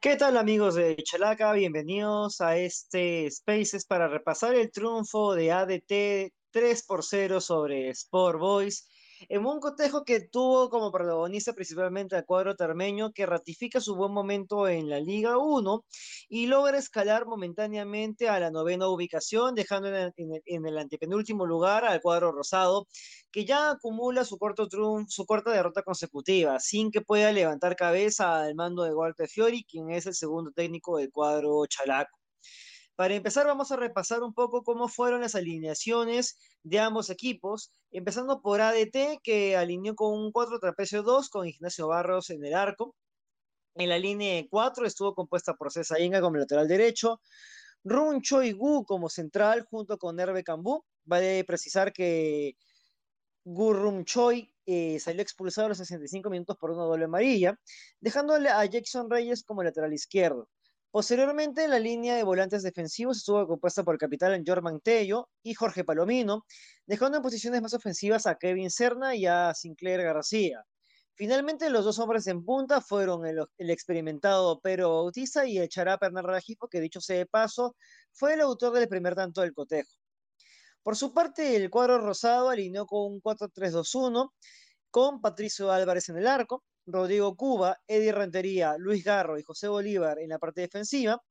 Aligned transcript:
¿Qué 0.00 0.14
tal 0.14 0.36
amigos 0.36 0.76
de 0.76 0.94
Chalaca? 1.02 1.52
Bienvenidos 1.52 2.40
a 2.40 2.56
este 2.56 3.28
Spaces 3.32 3.84
para 3.84 4.06
repasar 4.06 4.54
el 4.54 4.70
triunfo 4.70 5.34
de 5.34 5.50
ADT 5.50 6.32
3 6.52 6.84
por 6.86 7.02
0 7.02 7.40
sobre 7.40 7.88
Sport 7.90 8.38
Boys 8.38 8.88
en 9.28 9.44
un 9.44 9.60
cotejo 9.60 10.04
que 10.04 10.20
tuvo 10.20 10.70
como 10.70 10.92
protagonista 10.92 11.52
principalmente 11.52 12.16
al 12.16 12.24
cuadro 12.24 12.56
termeño 12.56 13.12
que 13.12 13.26
ratifica 13.26 13.80
su 13.80 13.96
buen 13.96 14.12
momento 14.12 14.68
en 14.68 14.88
la 14.88 15.00
Liga 15.00 15.38
1 15.38 15.84
y 16.28 16.46
logra 16.46 16.78
escalar 16.78 17.26
momentáneamente 17.26 18.28
a 18.28 18.40
la 18.40 18.50
novena 18.50 18.88
ubicación 18.88 19.54
dejando 19.54 19.88
en 19.88 19.94
el, 19.96 20.42
en 20.44 20.78
antepenúltimo 20.78 21.46
lugar 21.46 21.84
al 21.84 22.00
cuadro 22.00 22.32
rosado 22.32 22.86
que 23.30 23.44
ya 23.44 23.70
acumula 23.70 24.24
su, 24.24 24.38
corto 24.38 24.68
su 25.08 25.26
corta 25.26 25.50
derrota 25.52 25.82
consecutiva, 25.82 26.58
sin 26.60 26.90
que 26.90 27.00
pueda 27.02 27.32
levantar 27.32 27.76
cabeza 27.76 28.40
al 28.42 28.54
mando 28.54 28.82
de 28.84 28.94
Walter 28.94 29.28
Fiori, 29.28 29.64
quien 29.64 29.90
es 29.90 30.06
el 30.06 30.14
segundo 30.14 30.50
técnico 30.52 30.98
del 30.98 31.10
cuadro 31.10 31.66
chalaco. 31.66 32.18
Para 32.98 33.14
empezar, 33.14 33.46
vamos 33.46 33.70
a 33.70 33.76
repasar 33.76 34.24
un 34.24 34.34
poco 34.34 34.64
cómo 34.64 34.88
fueron 34.88 35.20
las 35.20 35.36
alineaciones 35.36 36.36
de 36.64 36.80
ambos 36.80 37.10
equipos, 37.10 37.70
empezando 37.92 38.42
por 38.42 38.60
ADT, 38.60 39.20
que 39.22 39.56
alineó 39.56 39.94
con 39.94 40.18
un 40.18 40.32
4 40.32 40.58
trapecio 40.58 41.04
2 41.04 41.28
con 41.28 41.46
Ignacio 41.46 41.86
Barros 41.86 42.30
en 42.30 42.44
el 42.44 42.54
arco. 42.54 42.96
En 43.76 43.88
la 43.90 43.98
línea 44.00 44.44
4 44.50 44.84
estuvo 44.84 45.14
compuesta 45.14 45.54
por 45.54 45.70
César 45.70 46.00
Inga 46.00 46.20
como 46.20 46.38
lateral 46.38 46.66
derecho, 46.66 47.20
Run 47.84 48.20
Choi 48.20 48.50
Gu 48.52 48.84
como 48.84 49.08
central 49.08 49.64
junto 49.70 49.96
con 49.96 50.18
Herbe 50.18 50.42
Cambú. 50.42 50.84
Vale 51.04 51.44
precisar 51.44 51.92
que 51.92 52.56
Gurrum 53.44 54.04
Choi 54.04 54.52
eh, 54.66 54.98
salió 54.98 55.22
expulsado 55.22 55.66
a 55.66 55.68
los 55.68 55.78
65 55.78 56.30
minutos 56.30 56.56
por 56.58 56.72
una 56.72 56.82
doble 56.82 57.04
amarilla, 57.04 57.60
dejándole 58.00 58.48
a 58.48 58.64
Jackson 58.64 59.08
Reyes 59.08 59.44
como 59.44 59.62
lateral 59.62 59.92
izquierdo. 59.92 60.48
Posteriormente, 60.90 61.68
la 61.68 61.78
línea 61.78 62.16
de 62.16 62.22
volantes 62.22 62.62
defensivos 62.62 63.18
estuvo 63.18 63.46
compuesta 63.46 63.84
por 63.84 63.94
el 63.94 63.98
capitán 63.98 64.42
Jorman 64.46 64.80
Tello 64.80 65.28
y 65.42 65.52
Jorge 65.52 65.84
Palomino, 65.84 66.46
dejando 66.86 67.18
en 67.18 67.22
posiciones 67.22 67.60
más 67.60 67.74
ofensivas 67.74 68.26
a 68.26 68.36
Kevin 68.36 68.70
Serna 68.70 69.14
y 69.14 69.26
a 69.26 69.52
Sinclair 69.54 70.02
García. 70.02 70.64
Finalmente, 71.14 71.68
los 71.68 71.84
dos 71.84 71.98
hombres 71.98 72.26
en 72.28 72.42
punta 72.42 72.80
fueron 72.80 73.26
el, 73.26 73.70
experimentado 73.70 74.60
Pedro 74.60 74.90
Bautista 75.02 75.44
y 75.46 75.58
el 75.58 75.68
chará 75.68 75.98
Bernardo 76.00 76.30
Rajipo, 76.30 76.68
que 76.68 76.80
dicho 76.80 77.00
sea 77.02 77.18
de 77.18 77.26
paso, 77.26 77.76
fue 78.12 78.34
el 78.34 78.40
autor 78.40 78.72
del 78.72 78.88
primer 78.88 79.14
tanto 79.14 79.42
del 79.42 79.52
cotejo. 79.52 79.90
Por 80.82 80.96
su 80.96 81.12
parte, 81.12 81.56
el 81.56 81.68
cuadro 81.70 81.98
rosado 81.98 82.48
alineó 82.48 82.86
con 82.86 83.12
un 83.12 83.20
4-3-2-1, 83.20 84.32
con 84.90 85.20
Patricio 85.20 85.70
Álvarez 85.70 86.08
en 86.08 86.16
el 86.16 86.26
arco, 86.26 86.64
Rodrigo 86.88 87.36
Cuba, 87.36 87.78
Eddie 87.86 88.12
Rentería, 88.12 88.76
Luis 88.78 89.04
Garro 89.04 89.38
y 89.38 89.42
José 89.42 89.68
Bolívar 89.68 90.18
en 90.18 90.30
la 90.30 90.38
parte 90.38 90.62
defensiva. 90.62 91.22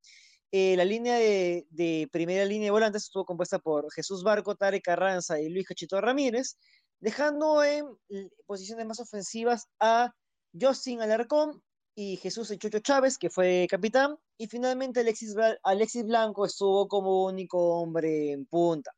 Eh, 0.51 0.77
la 0.77 0.85
línea 0.85 1.15
de, 1.17 2.07
primera 2.11 2.45
línea 2.45 2.67
de 2.67 2.71
volantes 2.71 3.03
estuvo 3.03 3.25
compuesta 3.25 3.59
por 3.59 3.91
Jesús 3.91 4.23
Barco, 4.23 4.55
Tare 4.55 4.81
Carranza 4.81 5.41
y 5.41 5.49
Luis 5.49 5.67
Cachito 5.67 5.99
Ramírez, 5.99 6.57
dejando 6.99 7.63
en 7.63 7.85
posiciones 8.45 8.85
más 8.85 8.99
ofensivas 8.99 9.67
a 9.79 10.13
Justin 10.59 11.01
Alarcón 11.01 11.61
y 11.95 12.17
Jesús 12.17 12.55
Chucho 12.57 12.79
Chávez, 12.79 13.17
que 13.17 13.29
fue 13.29 13.67
capitán, 13.69 14.15
y 14.37 14.47
finalmente 14.47 14.99
Alexis, 15.01 15.35
Alexis 15.63 16.05
Blanco 16.05 16.45
estuvo 16.45 16.87
como 16.87 17.25
único 17.25 17.81
hombre 17.81 18.31
en 18.31 18.45
punta. 18.45 18.91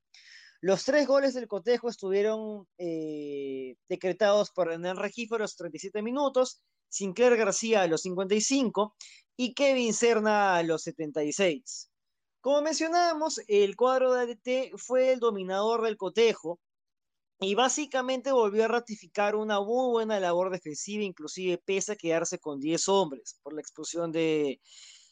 Los 0.61 0.83
tres 0.83 1.07
goles 1.07 1.33
del 1.33 1.47
cotejo 1.47 1.89
estuvieron 1.89 2.67
eh, 2.77 3.75
decretados 3.87 4.51
por 4.51 4.71
Hernán 4.71 4.97
Regifo 4.97 5.35
a 5.35 5.39
los 5.39 5.55
37 5.55 6.01
minutos, 6.01 6.61
Sinclair 6.89 7.37
García 7.37 7.83
a 7.83 7.87
los 7.87 8.01
55 8.01 8.93
y 9.37 9.53
Kevin 9.53 9.93
Serna 9.93 10.57
a 10.57 10.63
los 10.63 10.83
76. 10.83 11.89
Como 12.41 12.61
mencionábamos, 12.61 13.39
el 13.47 13.77
cuadro 13.77 14.13
de 14.13 14.21
ADT 14.21 14.77
fue 14.77 15.13
el 15.13 15.19
dominador 15.19 15.83
del 15.83 15.95
cotejo 15.95 16.59
y 17.39 17.55
básicamente 17.55 18.33
volvió 18.33 18.65
a 18.65 18.67
ratificar 18.67 19.35
una 19.35 19.61
muy 19.61 19.91
buena 19.91 20.19
labor 20.19 20.51
defensiva, 20.51 21.03
inclusive 21.03 21.57
pese 21.57 21.93
a 21.93 21.95
quedarse 21.95 22.37
con 22.37 22.59
10 22.59 22.89
hombres 22.89 23.39
por 23.43 23.53
la 23.53 23.61
expulsión 23.61 24.11
de, 24.11 24.59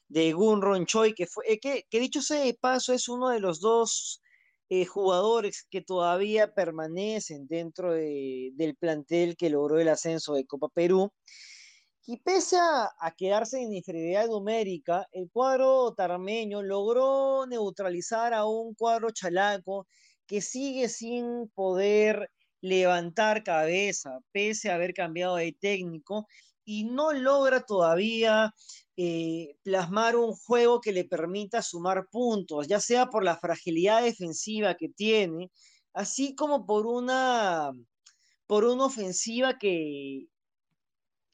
de 0.09 0.34
Gunron 0.34 0.86
Choi, 0.86 1.13
que, 1.13 1.25
fue, 1.25 1.46
eh, 1.47 1.59
que, 1.59 1.86
que 1.90 2.00
dicho 2.02 2.22
sea 2.22 2.41
de 2.41 2.53
paso 2.53 2.91
es 2.91 3.07
uno 3.07 3.30
de 3.30 3.40
los 3.40 3.62
dos 3.62 4.22
eh, 4.70 4.86
jugadores 4.86 5.66
que 5.70 5.82
todavía 5.82 6.54
permanecen 6.54 7.48
dentro 7.48 7.94
de, 7.94 8.52
del 8.56 8.76
plantel 8.76 9.38
que 9.38 9.50
logró 9.50 9.80
el 9.80 9.90
ascenso 9.90 10.34
de 10.34 10.46
Copa 10.46 10.68
Perú. 10.70 11.12
Y 12.06 12.18
pese 12.18 12.58
a, 12.58 12.90
a, 13.00 13.12
quedarse 13.16 13.62
en 13.62 13.74
inferioridad 13.74 14.28
numérica, 14.28 15.08
el 15.12 15.30
cuadro 15.32 15.94
tarmeño 15.94 16.62
logró 16.64 17.46
neutralizar 17.48 18.34
a 18.34 18.46
un 18.46 18.74
cuadro 18.76 19.12
chalaco 19.12 19.88
que 20.26 20.42
sigue 20.42 20.90
sin 20.90 21.50
poder 21.56 22.30
levantar 22.70 23.44
cabeza, 23.44 24.20
pese 24.32 24.70
a 24.70 24.76
haber 24.76 24.94
cambiado 24.94 25.38
de 25.38 25.54
técnico, 25.54 26.28
y 26.66 26.84
no 26.84 27.14
logra 27.14 27.62
todavía 27.62 28.54
eh, 28.98 29.56
plasmar 29.64 30.18
un 30.18 30.34
juego 30.34 30.82
que 30.82 30.92
le 30.92 31.06
permita 31.06 31.62
sumar 31.62 32.08
puntos, 32.12 32.68
ya 32.68 32.80
sea 32.82 33.08
por 33.08 33.24
la 33.24 33.38
fragilidad 33.38 34.04
defensiva 34.04 34.76
que 34.76 34.90
tiene, 34.90 35.50
así 35.94 36.36
como 36.36 36.66
por 36.66 36.86
una, 36.86 37.72
por 38.48 38.66
una 38.66 38.86
ofensiva 38.86 39.58
que, 39.58 40.28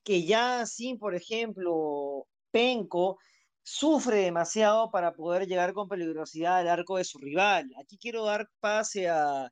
que 0.03 0.23
ya 0.25 0.65
sin, 0.65 0.99
por 0.99 1.15
ejemplo, 1.15 2.27
Penco 2.51 3.17
sufre 3.63 4.17
demasiado 4.17 4.91
para 4.91 5.13
poder 5.13 5.47
llegar 5.47 5.73
con 5.73 5.87
peligrosidad 5.87 6.59
al 6.59 6.67
arco 6.67 6.97
de 6.97 7.05
su 7.05 7.17
rival. 7.17 7.71
Aquí 7.81 7.97
quiero 7.97 8.25
dar 8.25 8.49
pase 8.59 9.09
a, 9.09 9.49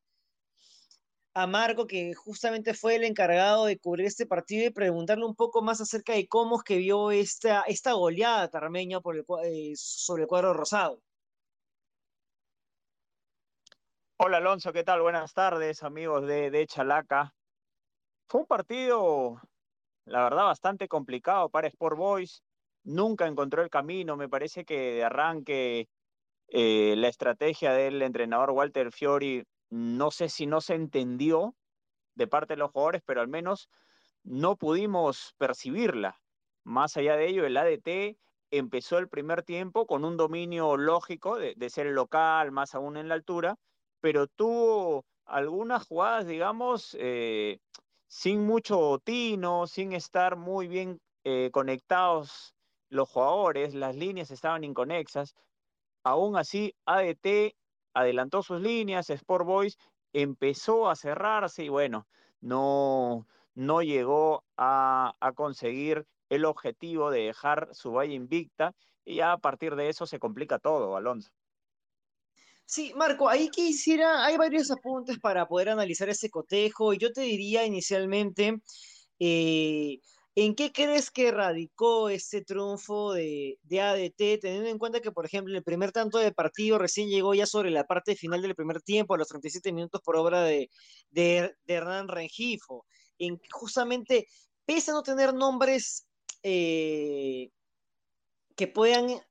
a 1.34 1.48
Marco, 1.48 1.88
que 1.88 2.14
justamente 2.14 2.74
fue 2.74 2.96
el 2.96 3.04
encargado 3.04 3.66
de 3.66 3.80
cubrir 3.80 4.08
este 4.08 4.26
partido, 4.26 4.66
y 4.66 4.70
preguntarle 4.72 5.26
un 5.26 5.36
poco 5.36 5.62
más 5.62 5.80
acerca 5.80 6.14
de 6.14 6.28
cómo 6.28 6.58
es 6.58 6.64
que 6.64 6.78
vio 6.78 7.12
esta, 7.12 7.62
esta 7.64 7.94
goleada 7.94 8.50
tarmeña 8.50 9.00
por 9.00 9.16
el, 9.16 9.26
eh, 9.44 9.74
sobre 9.76 10.24
el 10.24 10.28
cuadro 10.28 10.54
rosado. 10.54 11.02
Hola 14.18 14.38
Alonso, 14.38 14.72
¿qué 14.72 14.84
tal? 14.84 15.02
Buenas 15.02 15.34
tardes, 15.34 15.82
amigos 15.84 16.28
de, 16.28 16.52
de 16.52 16.68
Chalaca. 16.68 17.34
Fue 18.28 18.42
un 18.42 18.48
partido, 18.48 19.42
la 20.06 20.24
verdad, 20.24 20.44
bastante 20.46 20.88
complicado 20.88 21.50
para 21.50 21.68
Sport 21.68 21.98
Boys. 21.98 22.44
Nunca 22.84 23.26
encontró 23.26 23.64
el 23.64 23.70
camino. 23.70 24.16
Me 24.18 24.30
parece 24.30 24.64
que 24.64 24.94
de 24.94 25.04
arranque 25.04 25.90
eh, 26.50 26.94
la 26.98 27.08
estrategia 27.08 27.74
del 27.74 28.02
entrenador 28.02 28.52
Walter 28.52 28.92
Fiori 28.92 29.44
no 29.72 30.12
sé 30.12 30.30
si 30.30 30.46
no 30.46 30.62
se 30.62 30.76
entendió 30.76 31.56
de 32.16 32.28
parte 32.28 32.54
de 32.54 32.58
los 32.60 32.72
jugadores, 32.72 33.02
pero 33.06 33.22
al 33.22 33.28
menos 33.28 33.70
no 34.24 34.56
pudimos 34.58 35.34
percibirla. 35.38 36.20
Más 36.64 36.98
allá 36.98 37.16
de 37.16 37.28
ello, 37.28 37.46
el 37.46 37.58
ADT 37.58 38.18
empezó 38.52 38.98
el 38.98 39.08
primer 39.08 39.44
tiempo 39.44 39.88
con 39.88 40.06
un 40.06 40.18
dominio 40.18 40.78
lógico 40.78 41.38
de, 41.38 41.70
ser 41.70 41.88
local, 41.88 42.52
más 42.52 42.76
aún 42.76 42.98
en 42.98 43.08
la 43.08 43.16
altura, 43.16 43.56
pero 44.02 44.28
tuvo 44.28 45.06
algunas 45.26 45.88
jugadas, 45.88 46.28
digamos, 46.28 46.96
eh, 47.00 47.60
sin 48.08 48.46
mucho 48.46 49.00
tino, 49.04 49.68
sin 49.68 49.94
estar 49.94 50.36
muy 50.36 50.68
bien 50.68 51.00
eh, 51.24 51.50
conectados 51.54 52.54
los 52.90 53.10
jugadores, 53.10 53.74
las 53.74 53.96
líneas 53.96 54.32
estaban 54.32 54.66
inconexas. 54.66 55.34
Aún 56.04 56.36
así, 56.36 56.76
ADT 56.86 57.56
adelantó 57.94 58.44
sus 58.44 58.62
líneas, 58.62 59.10
Sport 59.10 59.46
Boys 59.46 59.78
empezó 60.14 60.90
a 60.90 60.96
cerrarse 60.96 61.64
y 61.64 61.70
bueno, 61.70 62.08
no, 62.42 63.28
no 63.56 63.82
llegó 63.82 64.44
a, 64.58 65.16
a 65.20 65.32
conseguir 65.34 66.06
el 66.30 66.46
objetivo 66.46 67.12
de 67.12 67.22
dejar 67.22 67.70
su 67.74 67.92
valla 67.92 68.14
invicta 68.14 68.74
y 69.04 69.16
ya 69.16 69.34
a 69.34 69.38
partir 69.38 69.76
de 69.76 69.90
eso 69.90 70.06
se 70.06 70.20
complica 70.20 70.60
todo, 70.60 70.96
Alonso. 70.96 71.32
Sí, 72.66 72.94
Marco, 72.96 73.28
ahí 73.28 73.50
quisiera, 73.50 74.24
hay 74.24 74.38
varios 74.38 74.72
apuntes 74.72 75.20
para 75.20 75.46
poder 75.46 75.68
analizar 75.68 76.08
ese 76.08 76.30
cotejo 76.30 76.94
y 76.94 77.00
yo 77.00 77.12
te 77.12 77.20
diría 77.20 77.66
inicialmente, 77.66 78.62
eh, 79.20 80.00
¿En 80.36 80.56
qué 80.56 80.72
crees 80.72 81.12
que 81.12 81.30
radicó 81.32 82.08
este 82.08 82.42
triunfo 82.42 83.12
de, 83.14 83.60
de, 83.64 83.82
ADT, 83.82 84.40
teniendo 84.40 84.70
en 84.70 84.78
cuenta 84.78 85.02
que, 85.02 85.12
por 85.12 85.26
ejemplo, 85.26 85.56
el 85.58 85.64
primer 85.64 85.92
tanto 85.92 86.20
de 86.20 86.32
partido 86.32 86.78
recién 86.78 87.10
llegó 87.10 87.34
ya 87.34 87.46
sobre 87.46 87.70
la 87.70 87.86
parte 87.86 88.16
final 88.16 88.42
del 88.42 88.56
primer 88.56 88.82
tiempo, 88.82 89.14
a 89.14 89.18
los 89.18 89.28
37 89.28 89.74
minutos 89.74 90.02
por 90.02 90.16
obra 90.16 90.44
de, 90.44 90.70
de, 91.10 91.54
Hernán 91.68 92.08
Rengifo? 92.08 92.86
En 93.18 93.40
justamente, 93.52 94.28
pese 94.66 94.92
a 94.92 94.94
no 94.94 95.04
tener 95.04 95.34
nombres 95.34 96.08
eh, 96.44 97.50
que 98.56 98.68
puedan 98.68 99.22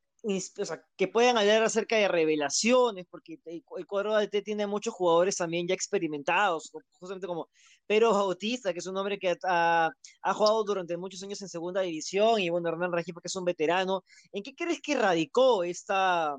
que 0.97 1.09
puedan 1.09 1.39
hablar 1.39 1.63
acerca 1.63 1.97
de 1.97 2.09
revelaciones, 2.09 3.07
porque 3.11 3.39
el, 3.47 3.65
cuadro 3.87 4.15
ADT 4.15 4.43
tiene 4.45 4.67
muchos 4.67 4.93
jugadores 4.93 5.37
también 5.37 5.67
ya 5.67 5.75
experimentados, 5.75 6.71
justamente 6.99 7.27
como 7.27 7.49
Pedro 7.91 8.13
Bautista, 8.13 8.73
que 8.73 8.79
es 8.79 8.87
un 8.87 8.97
hombre 8.97 9.19
que 9.19 9.37
ha, 9.43 9.91
jugado 10.33 10.63
durante 10.63 10.97
muchos 10.97 11.21
años 11.25 11.43
en 11.43 11.49
segunda 11.49 11.81
división, 11.81 12.39
y 12.39 12.49
bueno, 12.49 12.69
Hernán 12.69 12.93
Rajipa, 12.93 13.21
que 13.21 13.27
es 13.27 13.35
un 13.35 13.45
veterano. 13.45 14.05
¿En 14.31 14.45
qué 14.45 14.55
crees 14.55 14.81
que 14.81 14.95
radicó 14.95 15.65
esta, 15.65 16.37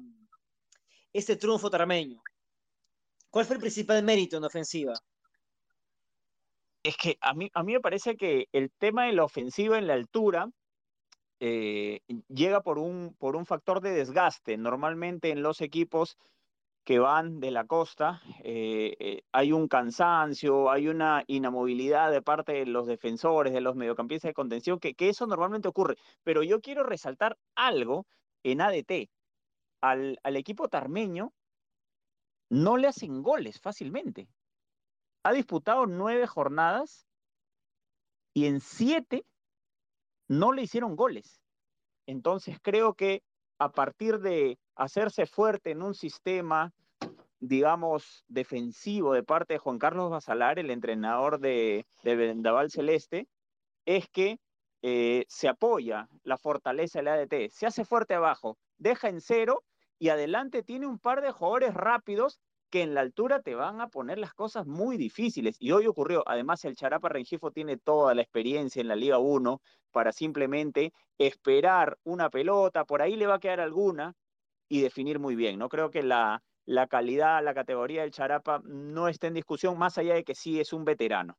este 1.11 1.35
triunfo 1.35 1.69
tarmeño? 1.69 2.23
¿Cuál 3.29 3.43
fue 3.43 3.57
el 3.57 3.59
principal 3.59 4.01
mérito 4.01 4.37
en 4.37 4.45
ofensiva? 4.45 4.93
Es 6.83 6.95
que 6.95 7.17
a 7.19 7.33
mí, 7.33 7.51
a 7.53 7.63
mí 7.63 7.73
me 7.73 7.81
parece 7.81 8.15
que 8.15 8.47
el 8.53 8.71
tema 8.71 9.07
de 9.07 9.11
la 9.11 9.25
ofensiva 9.25 9.77
en 9.77 9.87
la 9.87 9.95
altura 9.95 10.49
eh, 11.41 11.99
llega 12.29 12.61
por 12.61 12.77
un, 12.77 13.13
por 13.19 13.35
un 13.35 13.45
factor 13.45 13.81
de 13.81 13.91
desgaste. 13.91 14.55
Normalmente 14.55 15.31
en 15.31 15.43
los 15.43 15.59
equipos 15.59 16.17
que 16.83 16.99
van 16.99 17.39
de 17.39 17.51
la 17.51 17.65
costa 17.65 18.21
eh, 18.43 18.95
eh, 18.99 19.23
hay 19.31 19.51
un 19.51 19.67
cansancio, 19.67 20.71
hay 20.71 20.87
una 20.87 21.23
inamovilidad 21.27 22.11
de 22.11 22.21
parte 22.21 22.53
de 22.53 22.65
los 22.65 22.87
defensores, 22.87 23.53
de 23.53 23.61
los 23.61 23.75
mediocampistas 23.75 24.29
de 24.29 24.33
contención, 24.33 24.79
que, 24.79 24.95
que 24.95 25.09
eso 25.09 25.27
normalmente 25.27 25.67
ocurre. 25.67 25.97
Pero 26.23 26.43
yo 26.43 26.59
quiero 26.61 26.83
resaltar 26.83 27.37
algo 27.55 28.07
en 28.43 28.61
ADT. 28.61 29.09
Al, 29.81 30.19
al 30.23 30.35
equipo 30.35 30.69
tarmeño 30.69 31.33
no 32.49 32.77
le 32.77 32.87
hacen 32.87 33.21
goles 33.21 33.59
fácilmente. 33.59 34.27
Ha 35.23 35.33
disputado 35.33 35.85
nueve 35.85 36.25
jornadas 36.25 37.07
y 38.33 38.45
en 38.47 38.59
siete 38.59 39.25
no 40.27 40.51
le 40.51 40.63
hicieron 40.63 40.95
goles. 40.95 41.41
Entonces 42.07 42.57
creo 42.61 42.95
que 42.95 43.23
a 43.59 43.71
partir 43.71 44.19
de 44.19 44.57
hacerse 44.81 45.27
fuerte 45.27 45.71
en 45.71 45.83
un 45.83 45.93
sistema, 45.93 46.73
digamos, 47.39 48.25
defensivo 48.27 49.13
de 49.13 49.23
parte 49.23 49.53
de 49.53 49.59
Juan 49.59 49.77
Carlos 49.77 50.09
Basalar, 50.09 50.57
el 50.57 50.71
entrenador 50.71 51.39
de, 51.39 51.85
Vendaval 52.03 52.71
Celeste, 52.71 53.27
es 53.85 54.07
que 54.09 54.39
eh, 54.81 55.25
se 55.27 55.47
apoya 55.47 56.09
la 56.23 56.37
fortaleza 56.37 56.99
del 56.99 57.09
ADT, 57.09 57.51
se 57.51 57.67
hace 57.67 57.85
fuerte 57.85 58.15
abajo, 58.15 58.57
deja 58.79 59.07
en 59.09 59.21
cero 59.21 59.63
y 59.99 60.09
adelante 60.09 60.63
tiene 60.63 60.87
un 60.87 60.97
par 60.97 61.21
de 61.21 61.31
jugadores 61.31 61.75
rápidos 61.75 62.39
que 62.71 62.81
en 62.81 62.95
la 62.95 63.01
altura 63.01 63.41
te 63.41 63.53
van 63.53 63.81
a 63.81 63.89
poner 63.89 64.17
las 64.17 64.33
cosas 64.33 64.65
muy 64.65 64.97
difíciles. 64.97 65.57
Y 65.59 65.73
hoy 65.73 65.85
ocurrió, 65.85 66.23
además 66.25 66.65
el 66.65 66.75
Charapa 66.75 67.09
Rengifo 67.09 67.51
tiene 67.51 67.77
toda 67.77 68.15
la 68.15 68.23
experiencia 68.23 68.81
en 68.81 68.87
la 68.87 68.95
Liga 68.95 69.19
1 69.19 69.61
para 69.91 70.11
simplemente 70.11 70.93
esperar 71.19 71.99
una 72.03 72.31
pelota, 72.31 72.85
por 72.85 73.03
ahí 73.03 73.15
le 73.15 73.27
va 73.27 73.35
a 73.35 73.39
quedar 73.39 73.59
alguna 73.59 74.15
y 74.71 74.81
definir 74.81 75.19
muy 75.19 75.35
bien. 75.35 75.59
No 75.59 75.67
creo 75.67 75.91
que 75.91 76.01
la, 76.01 76.41
la 76.65 76.87
calidad, 76.87 77.43
la 77.43 77.53
categoría 77.53 78.03
del 78.03 78.11
Charapa 78.11 78.61
no 78.63 79.09
esté 79.09 79.27
en 79.27 79.33
discusión, 79.33 79.77
más 79.77 79.97
allá 79.97 80.13
de 80.13 80.23
que 80.23 80.33
sí 80.33 80.61
es 80.61 80.71
un 80.71 80.85
veterano. 80.85 81.37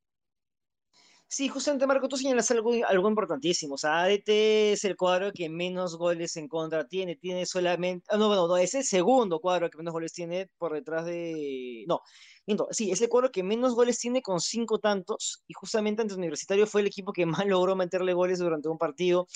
Sí, 1.29 1.49
justamente 1.49 1.87
Marco, 1.87 2.09
tú 2.09 2.19
señalas 2.19 2.51
algo, 2.51 3.09
importantísimo. 3.09 3.77
O 3.77 3.79
sea, 3.79 4.03
ADT 4.03 4.73
es 4.73 4.85
el 4.85 4.97
cuadro 4.99 5.33
que 5.33 5.49
menos 5.49 5.97
goles 5.97 6.37
en 6.37 6.47
contra 6.47 6.87
tiene. 6.87 7.17
Tiene 7.17 7.47
solamente. 7.47 8.05
Ah, 8.11 8.19
no, 8.19 8.27
bueno, 8.27 8.47
no, 8.47 8.59
es 8.59 8.75
el 8.75 8.85
segundo 8.85 9.41
cuadro 9.41 9.71
que 9.71 9.79
menos 9.79 9.95
goles 9.95 10.13
tiene 10.13 10.51
por 10.59 10.75
detrás 10.75 11.07
de. 11.07 11.87
No, 11.89 12.03
sí, 12.71 12.91
es 12.91 13.01
el 13.01 13.09
cuadro 13.09 13.31
que 13.33 13.43
menos 13.43 13.75
goles 13.75 13.99
tiene 13.99 14.21
con 14.21 14.41
cinco 14.41 14.79
tantos. 14.79 15.43
Y 15.49 15.55
justamente 15.55 16.03
ante 16.03 16.15
Universitario 16.15 16.67
fue 16.67 16.83
el 16.83 16.89
equipo 16.89 17.15
que 17.15 17.25
más 17.25 17.47
logró 17.47 17.77
meterle 17.77 18.13
goles 18.13 18.39
durante 18.39 18.69
un 18.69 18.77
partido. 18.77 19.27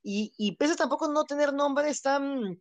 Y, 0.00 0.32
y 0.38 0.54
pese 0.56 0.76
tampoco 0.76 1.08
no 1.08 1.24
tener 1.24 1.52
nombres 1.52 2.02
tan, 2.02 2.60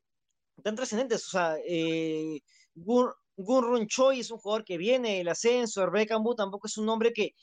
tan 0.61 0.75
trascendentes. 0.75 1.25
O 1.27 1.29
sea, 1.31 1.57
eh, 1.67 2.39
Gunrun 2.75 3.87
Choi 3.87 4.19
es 4.19 4.31
un 4.31 4.39
jugador 4.39 4.63
que 4.65 4.77
viene 4.77 5.17
del 5.17 5.29
ascenso. 5.29 5.85
Rebecca 5.85 6.17
tampoco 6.37 6.67
es 6.67 6.77
un 6.77 6.85
nombre 6.85 7.11
que 7.13 7.33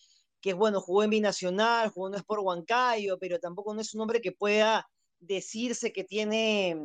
que 0.40 0.50
es 0.50 0.56
bueno, 0.56 0.80
jugó 0.80 1.02
en 1.02 1.10
Binacional, 1.10 1.90
jugó 1.90 2.08
en 2.08 2.14
Sport 2.14 2.42
Huancayo, 2.44 3.18
pero 3.18 3.38
tampoco 3.38 3.74
no 3.74 3.80
es 3.80 3.94
un 3.94 4.02
hombre 4.02 4.20
que 4.20 4.32
pueda 4.32 4.88
decirse 5.20 5.92
que 5.92 6.04
tiene 6.04 6.76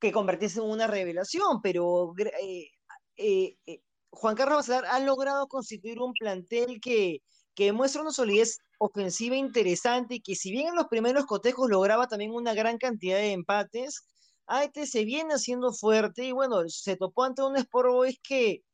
que 0.00 0.12
convertirse 0.12 0.60
en 0.60 0.66
una 0.66 0.86
revelación, 0.86 1.60
pero 1.62 2.14
eh, 2.18 2.68
eh, 3.16 3.56
eh, 3.66 3.82
Juan 4.10 4.36
Carlos 4.36 4.58
Basalar 4.58 4.86
ha 4.86 5.00
logrado 5.00 5.46
constituir 5.48 6.00
un 6.00 6.12
plantel 6.14 6.80
que, 6.80 7.18
que 7.54 7.72
muestra 7.72 8.02
una 8.02 8.12
solidez 8.12 8.58
ofensiva 8.78 9.36
interesante 9.36 10.16
y 10.16 10.20
que 10.20 10.36
si 10.36 10.50
bien 10.50 10.68
en 10.68 10.76
los 10.76 10.86
primeros 10.86 11.26
cotejos 11.26 11.68
lograba 11.68 12.06
también 12.06 12.32
una 12.32 12.54
gran 12.54 12.78
cantidad 12.78 13.18
de 13.18 13.32
empates, 13.32 14.06
AET 14.50 14.84
se 14.84 15.04
viene 15.04 15.34
haciendo 15.34 15.72
fuerte 15.72 16.24
y 16.24 16.32
bueno, 16.32 16.68
se 16.68 16.96
topó 16.96 17.22
ante 17.24 17.42
un 17.42 17.56
Sport 17.56 17.88
Boys 17.90 18.20
que 18.22 18.64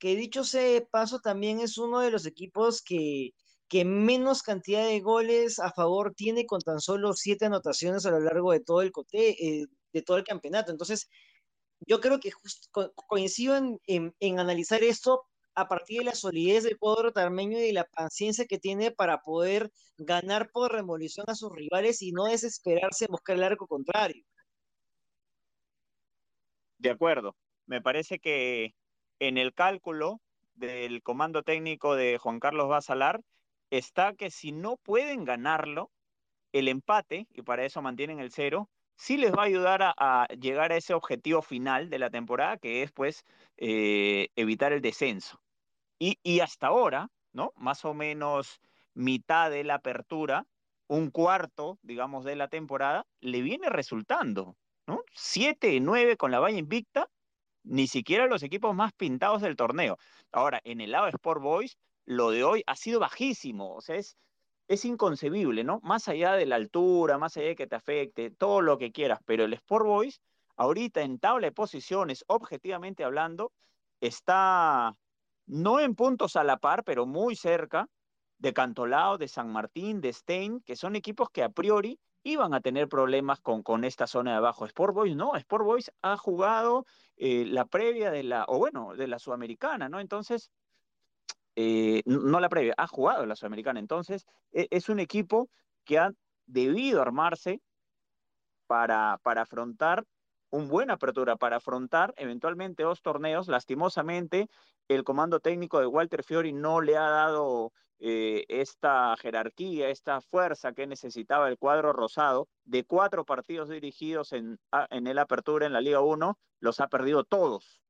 dicho 0.00 0.42
sea 0.44 0.84
paso, 0.90 1.20
también 1.20 1.60
es 1.60 1.78
uno 1.78 2.00
de 2.00 2.10
los 2.10 2.26
equipos 2.26 2.82
que, 2.82 3.30
menos 3.84 4.42
cantidad 4.42 4.84
de 4.84 5.00
goles 5.00 5.58
a 5.58 5.72
favor 5.72 6.12
tiene 6.14 6.44
con 6.44 6.60
tan 6.60 6.80
solo 6.80 7.14
siete 7.14 7.46
anotaciones 7.46 8.04
a 8.04 8.10
lo 8.10 8.20
largo 8.20 8.52
de 8.52 8.60
todo 8.60 8.82
el, 8.82 8.92
eh, 9.12 9.66
de 9.92 10.02
todo 10.02 10.16
el 10.18 10.24
campeonato. 10.24 10.72
Entonces, 10.72 11.08
yo 11.86 12.00
creo 12.00 12.20
que 12.20 12.32
coincido 13.06 13.56
en, 13.56 14.14
en, 14.18 14.40
analizar 14.40 14.82
esto 14.82 15.22
a 15.54 15.68
partir 15.68 16.00
de 16.00 16.06
la 16.06 16.14
solidez 16.14 16.64
del 16.64 16.78
cuadro 16.78 17.12
tarmeño 17.12 17.58
y 17.58 17.62
de 17.62 17.72
la 17.72 17.84
paciencia 17.84 18.46
que 18.46 18.58
tiene 18.58 18.90
para 18.90 19.22
poder 19.22 19.70
ganar 19.98 20.50
por 20.50 20.72
remolición 20.72 21.26
a 21.28 21.34
sus 21.34 21.52
rivales 21.52 22.02
y 22.02 22.12
no 22.12 22.24
desesperarse 22.24 23.06
en 23.06 23.12
buscar 23.12 23.36
el 23.36 23.44
arco 23.44 23.66
contrario. 23.66 24.24
De 26.82 26.90
acuerdo. 26.90 27.36
Me 27.66 27.80
parece 27.80 28.18
que 28.18 28.74
en 29.20 29.38
el 29.38 29.54
cálculo 29.54 30.20
del 30.54 31.00
comando 31.04 31.44
técnico 31.44 31.94
de 31.94 32.18
Juan 32.18 32.40
Carlos 32.40 32.68
Basalar 32.68 33.20
está 33.70 34.14
que 34.14 34.32
si 34.32 34.50
no 34.50 34.78
pueden 34.78 35.24
ganarlo, 35.24 35.92
el 36.50 36.66
empate, 36.66 37.28
y 37.30 37.42
para 37.42 37.64
eso 37.64 37.82
mantienen 37.82 38.18
el 38.18 38.32
cero, 38.32 38.68
sí 38.96 39.16
les 39.16 39.32
va 39.32 39.42
a 39.42 39.46
ayudar 39.46 39.94
a, 39.96 40.26
llegar 40.40 40.72
a 40.72 40.76
ese 40.76 40.92
objetivo 40.92 41.40
final 41.40 41.88
de 41.88 42.00
la 42.00 42.10
temporada, 42.10 42.56
que 42.56 42.82
es 42.82 42.90
pues 42.90 43.24
eh, 43.58 44.30
evitar 44.34 44.72
el 44.72 44.80
descenso. 44.80 45.40
Y, 46.00 46.18
y, 46.24 46.40
hasta 46.40 46.66
ahora, 46.66 47.10
¿no? 47.32 47.52
Más 47.54 47.84
o 47.84 47.94
menos 47.94 48.60
mitad 48.92 49.52
de 49.52 49.62
la 49.62 49.74
apertura, 49.76 50.46
un 50.88 51.10
cuarto, 51.10 51.78
digamos, 51.82 52.24
de 52.24 52.34
la 52.34 52.48
temporada, 52.48 53.06
le 53.20 53.40
viene 53.40 53.68
resultando, 53.70 54.56
¿no? 54.86 55.02
Siete, 55.14 55.78
nueve 55.80 56.16
con 56.16 56.30
la 56.30 56.40
valla 56.40 56.58
invicta 56.58 57.08
ni 57.64 57.86
siquiera 57.86 58.26
los 58.26 58.42
equipos 58.42 58.74
más 58.74 58.92
pintados 58.92 59.42
del 59.42 59.56
torneo. 59.56 59.98
Ahora, 60.32 60.60
en 60.64 60.80
el 60.80 60.92
lado 60.92 61.04
de 61.06 61.12
Sport 61.12 61.40
Boys, 61.42 61.78
lo 62.04 62.30
de 62.30 62.44
hoy 62.44 62.62
ha 62.66 62.76
sido 62.76 63.00
bajísimo, 63.00 63.74
o 63.74 63.80
sea, 63.80 63.96
es, 63.96 64.16
es 64.68 64.84
inconcebible, 64.84 65.64
¿no? 65.64 65.80
Más 65.82 66.08
allá 66.08 66.32
de 66.32 66.46
la 66.46 66.56
altura, 66.56 67.18
más 67.18 67.36
allá 67.36 67.48
de 67.48 67.56
que 67.56 67.66
te 67.66 67.76
afecte, 67.76 68.30
todo 68.30 68.60
lo 68.60 68.78
que 68.78 68.92
quieras, 68.92 69.20
pero 69.24 69.44
el 69.44 69.52
Sport 69.54 69.86
Boys, 69.86 70.20
ahorita 70.56 71.02
en 71.02 71.18
tabla 71.18 71.46
de 71.46 71.52
posiciones, 71.52 72.24
objetivamente 72.26 73.04
hablando, 73.04 73.52
está 74.00 74.96
no 75.46 75.80
en 75.80 75.94
puntos 75.94 76.36
a 76.36 76.44
la 76.44 76.56
par, 76.56 76.84
pero 76.84 77.06
muy 77.06 77.36
cerca 77.36 77.88
de 78.38 78.52
Cantolao, 78.52 79.18
de 79.18 79.28
San 79.28 79.52
Martín, 79.52 80.00
de 80.00 80.12
Stein, 80.12 80.60
que 80.62 80.76
son 80.76 80.96
equipos 80.96 81.30
que 81.30 81.42
a 81.42 81.48
priori 81.48 82.00
iban 82.24 82.54
a 82.54 82.60
tener 82.60 82.88
problemas 82.88 83.40
con, 83.40 83.62
con 83.62 83.84
esta 83.84 84.06
zona 84.06 84.32
de 84.32 84.36
abajo. 84.38 84.64
Sport 84.64 84.94
Boys 84.94 85.16
no, 85.16 85.34
Sport 85.36 85.64
Boys 85.64 85.92
ha 86.02 86.16
jugado 86.16 86.86
eh, 87.16 87.44
la 87.46 87.64
previa 87.64 88.10
de 88.10 88.22
la, 88.22 88.44
o 88.48 88.58
bueno, 88.58 88.94
de 88.94 89.08
la 89.08 89.18
Sudamericana, 89.18 89.88
¿no? 89.88 90.00
Entonces, 90.00 90.50
eh, 91.56 92.02
no 92.06 92.40
la 92.40 92.48
previa, 92.48 92.74
ha 92.76 92.86
jugado 92.86 93.26
la 93.26 93.36
Sudamericana. 93.36 93.80
Entonces, 93.80 94.26
e, 94.52 94.68
es 94.70 94.88
un 94.88 95.00
equipo 95.00 95.48
que 95.84 95.98
ha 95.98 96.12
debido 96.46 97.02
armarse 97.02 97.60
para, 98.66 99.18
para 99.22 99.42
afrontar 99.42 100.04
un 100.50 100.68
buena 100.68 100.94
apertura, 100.94 101.36
para 101.36 101.56
afrontar 101.56 102.14
eventualmente 102.16 102.82
dos 102.82 103.02
torneos. 103.02 103.48
Lastimosamente, 103.48 104.48
el 104.88 105.02
comando 105.02 105.40
técnico 105.40 105.80
de 105.80 105.86
Walter 105.86 106.22
Fiori 106.22 106.52
no 106.52 106.80
le 106.80 106.96
ha 106.96 107.08
dado 107.08 107.72
eh, 108.04 108.44
esta 108.48 109.16
jerarquía, 109.16 109.88
esta 109.88 110.20
fuerza 110.20 110.72
que 110.72 110.88
necesitaba 110.88 111.48
el 111.48 111.56
cuadro 111.56 111.92
rosado, 111.92 112.48
de 112.64 112.84
cuatro 112.84 113.24
partidos 113.24 113.68
dirigidos 113.68 114.32
en, 114.32 114.58
en 114.90 115.06
el 115.06 115.20
Apertura 115.20 115.66
en 115.66 115.72
la 115.72 115.80
Liga 115.80 116.00
1, 116.00 116.36
los 116.58 116.80
ha 116.80 116.88
perdido 116.88 117.22
todos. 117.22 117.80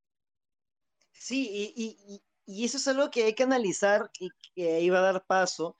Sí, 1.12 1.49
y, 1.75 2.21
y, 2.45 2.64
eso 2.64 2.76
es 2.76 2.87
algo 2.88 3.11
que 3.11 3.25
hay 3.25 3.35
que 3.35 3.45
analizar 3.45 4.11
y 4.21 4.28
que 4.54 4.83
iba 4.83 4.99
a 4.99 5.12
dar 5.12 5.25
paso. 5.25 5.76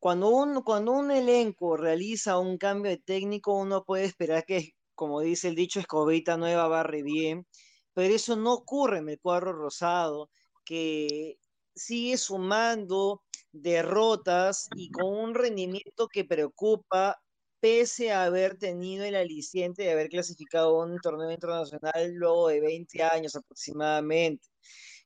Cuando 0.00 0.30
un, 0.30 0.62
cuando 0.62 0.90
un 0.90 1.12
elenco 1.12 1.76
realiza 1.76 2.40
un 2.40 2.58
cambio 2.58 2.90
de 2.90 2.98
técnico, 2.98 3.54
uno 3.54 3.84
puede 3.84 4.04
esperar 4.04 4.44
que, 4.44 4.72
como 4.96 5.20
dice 5.20 5.46
el 5.46 5.54
dicho, 5.54 5.78
escobita 5.78 6.36
nueva 6.36 6.66
barre 6.66 7.04
bien, 7.04 7.46
pero 7.92 8.12
eso 8.12 8.34
no 8.34 8.52
ocurre 8.52 8.98
en 8.98 9.10
el 9.10 9.20
cuadro 9.20 9.52
rosado, 9.52 10.28
que 10.64 11.38
sigue 11.76 12.16
sumando 12.16 13.22
derrotas 13.54 14.68
y 14.76 14.90
con 14.90 15.06
un 15.06 15.34
rendimiento 15.34 16.08
que 16.08 16.24
preocupa, 16.24 17.20
pese 17.60 18.12
a 18.12 18.24
haber 18.24 18.58
tenido 18.58 19.04
el 19.04 19.14
aliciente 19.14 19.84
de 19.84 19.92
haber 19.92 20.08
clasificado 20.08 20.78
un 20.78 20.98
torneo 20.98 21.30
internacional 21.30 22.12
luego 22.14 22.48
de 22.48 22.60
20 22.60 23.02
años 23.04 23.36
aproximadamente, 23.36 24.46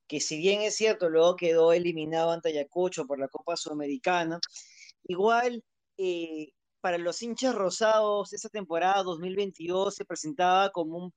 que 0.09 0.21
si 0.21 0.38
bien 0.38 0.62
es 0.62 0.76
cierto, 0.76 1.09
luego 1.11 1.37
quedó 1.37 1.73
eliminado 1.73 2.33
ante 2.33 2.49
Ayacucho 2.50 3.07
por 3.07 3.21
la 3.21 3.28
Copa 3.28 3.57
Sudamericana, 3.57 4.40
igual 5.05 5.62
eh, 5.99 6.52
para 6.81 6.99
los 6.99 7.23
hinchas 7.23 7.55
rosados 7.55 8.33
esa 8.33 8.49
temporada 8.49 9.02
2022 9.02 9.95
se 9.95 10.05
presentaba 10.05 10.71
como 10.71 11.12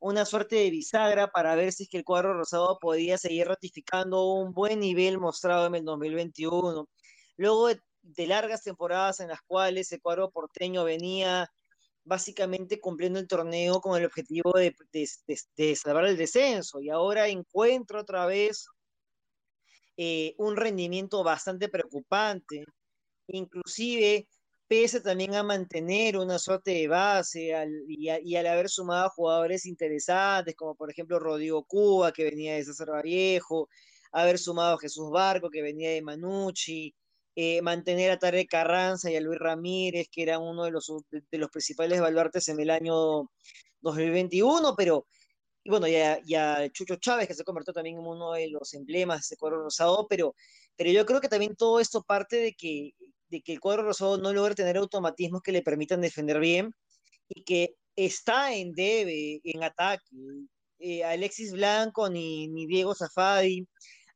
una 0.00 0.24
suerte 0.24 0.56
de 0.56 0.70
bisagra 0.70 1.28
para 1.28 1.54
ver 1.54 1.72
si 1.72 1.84
es 1.84 1.88
que 1.88 1.98
el 1.98 2.04
cuadro 2.04 2.34
rosado 2.34 2.78
podía 2.80 3.18
seguir 3.18 3.48
ratificando 3.48 4.32
un 4.32 4.52
buen 4.52 4.80
nivel 4.80 5.18
mostrado 5.18 5.66
en 5.66 5.74
el 5.74 5.84
2021. 5.84 6.88
Luego 7.36 7.68
de, 7.68 8.26
largas 8.26 8.62
temporadas 8.62 9.20
en 9.20 9.28
las 9.28 9.40
cuales 9.42 9.92
el 9.92 10.00
cuadro 10.00 10.30
porteño 10.30 10.84
venía 10.84 11.48
básicamente 12.04 12.80
cumpliendo 12.80 13.18
el 13.18 13.28
torneo 13.28 13.80
con 13.80 13.98
el 13.98 14.06
objetivo 14.06 14.52
de, 14.52 14.74
de, 15.56 15.76
salvar 15.76 16.06
el 16.06 16.16
descenso 16.16 16.80
y 16.80 16.88
ahora 16.88 17.28
encuentro 17.28 18.00
otra 18.00 18.26
vez 18.26 18.66
eh, 19.96 20.34
un 20.38 20.56
rendimiento 20.56 21.22
bastante 21.22 21.68
preocupante, 21.68 22.64
inclusive 23.28 24.26
pese 24.70 25.00
también 25.00 25.34
a 25.34 25.42
mantener 25.42 26.16
una 26.16 26.38
suerte 26.38 26.70
de 26.70 26.86
base 26.86 27.52
y, 27.88 28.36
al 28.36 28.46
haber 28.46 28.68
sumado 28.68 29.10
jugadores 29.10 29.66
interesantes, 29.66 30.54
como 30.54 30.76
por 30.76 30.88
ejemplo 30.92 31.18
Rodrigo 31.18 31.64
Cuba, 31.64 32.12
que 32.12 32.22
venía 32.22 32.54
de 32.54 32.64
César 32.64 32.88
Vallejo, 32.92 33.68
haber 34.12 34.38
sumado 34.38 34.76
a 34.76 34.78
Jesús 34.78 35.10
Barco, 35.10 35.50
que 35.50 35.60
venía 35.60 35.90
de 35.90 36.02
Manucci, 36.02 36.94
eh, 37.34 37.60
mantener 37.62 38.12
a 38.12 38.18
Tarek 38.20 38.48
Carranza 38.48 39.10
y 39.10 39.16
a 39.16 39.20
Luis 39.20 39.40
Ramírez, 39.40 40.06
que 40.08 40.22
eran 40.22 40.40
uno 40.40 40.62
de 40.66 40.70
los, 40.70 40.86
de, 41.10 41.38
los 41.38 41.50
principales 41.50 42.00
baluartes 42.00 42.48
en 42.48 42.60
el 42.60 42.70
año 42.70 43.28
2021, 43.80 44.76
pero 44.76 45.04
y 45.64 45.70
bueno, 45.70 45.88
y 45.88 45.96
a, 45.96 46.70
Chucho 46.70 46.94
Chávez, 46.94 47.26
que 47.26 47.34
se 47.34 47.42
convirtió 47.42 47.74
también 47.74 47.98
en 47.98 48.06
uno 48.06 48.34
de 48.34 48.48
los 48.48 48.72
emblemas 48.74 49.16
de 49.16 49.20
ese 49.22 49.36
cuadro 49.36 49.64
rosado, 49.64 50.06
pero, 50.08 50.36
pero 50.76 50.92
yo 50.92 51.04
creo 51.04 51.20
que 51.20 51.28
también 51.28 51.56
todo 51.56 51.80
esto 51.80 52.04
parte 52.04 52.36
de 52.36 52.54
que 52.54 52.94
de 53.30 53.42
que 53.42 53.52
el 53.52 53.60
cuadro 53.60 53.84
rosado 53.84 54.18
no 54.18 54.32
logra 54.32 54.54
tener 54.54 54.76
automatismos 54.76 55.42
que 55.42 55.52
le 55.52 55.62
permitan 55.62 56.00
defender 56.00 56.40
bien 56.40 56.74
y 57.28 57.44
que 57.44 57.76
está 57.96 58.54
en 58.54 58.72
debe 58.72 59.40
en 59.44 59.62
ataque. 59.62 60.04
Eh, 60.78 61.04
Alexis 61.04 61.52
Blanco 61.52 62.08
ni, 62.08 62.48
ni, 62.48 62.66
Diego 62.66 62.94
Zafadi 62.94 63.66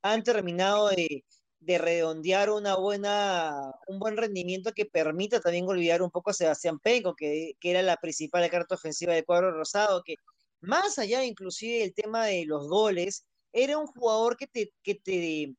han 0.03 0.23
terminado 0.23 0.89
de, 0.89 1.25
de, 1.61 1.79
redondear 1.79 2.51
una 2.51 2.77
buena, 2.77 3.53
un 3.87 3.99
buen 3.99 4.17
rendimiento 4.17 4.73
que 4.73 4.87
permita 4.87 5.41
también 5.41 5.67
olvidar 5.69 6.03
un 6.03 6.11
poco 6.11 6.31
a 6.31 6.35
Sebastián 6.35 6.79
Penco, 6.79 7.15
que, 7.15 7.53
que 7.61 7.71
era 7.71 7.83
la 7.83 7.97
principal 7.99 8.49
carta 8.51 8.75
ofensiva 8.77 9.15
del 9.15 9.25
cuadro 9.25 9.53
rosado, 9.53 10.03
que 10.05 10.17
más 10.61 10.99
allá 10.99 11.25
inclusive 11.25 11.81
del 11.81 11.95
tema 11.95 12.27
de 12.27 12.47
los 12.47 12.69
goles, 12.69 13.27
era 13.53 13.79
un 13.79 13.87
jugador 13.87 14.37
que 14.37 14.47
te, 14.47 14.73
que 14.83 14.95
te, 14.97 15.55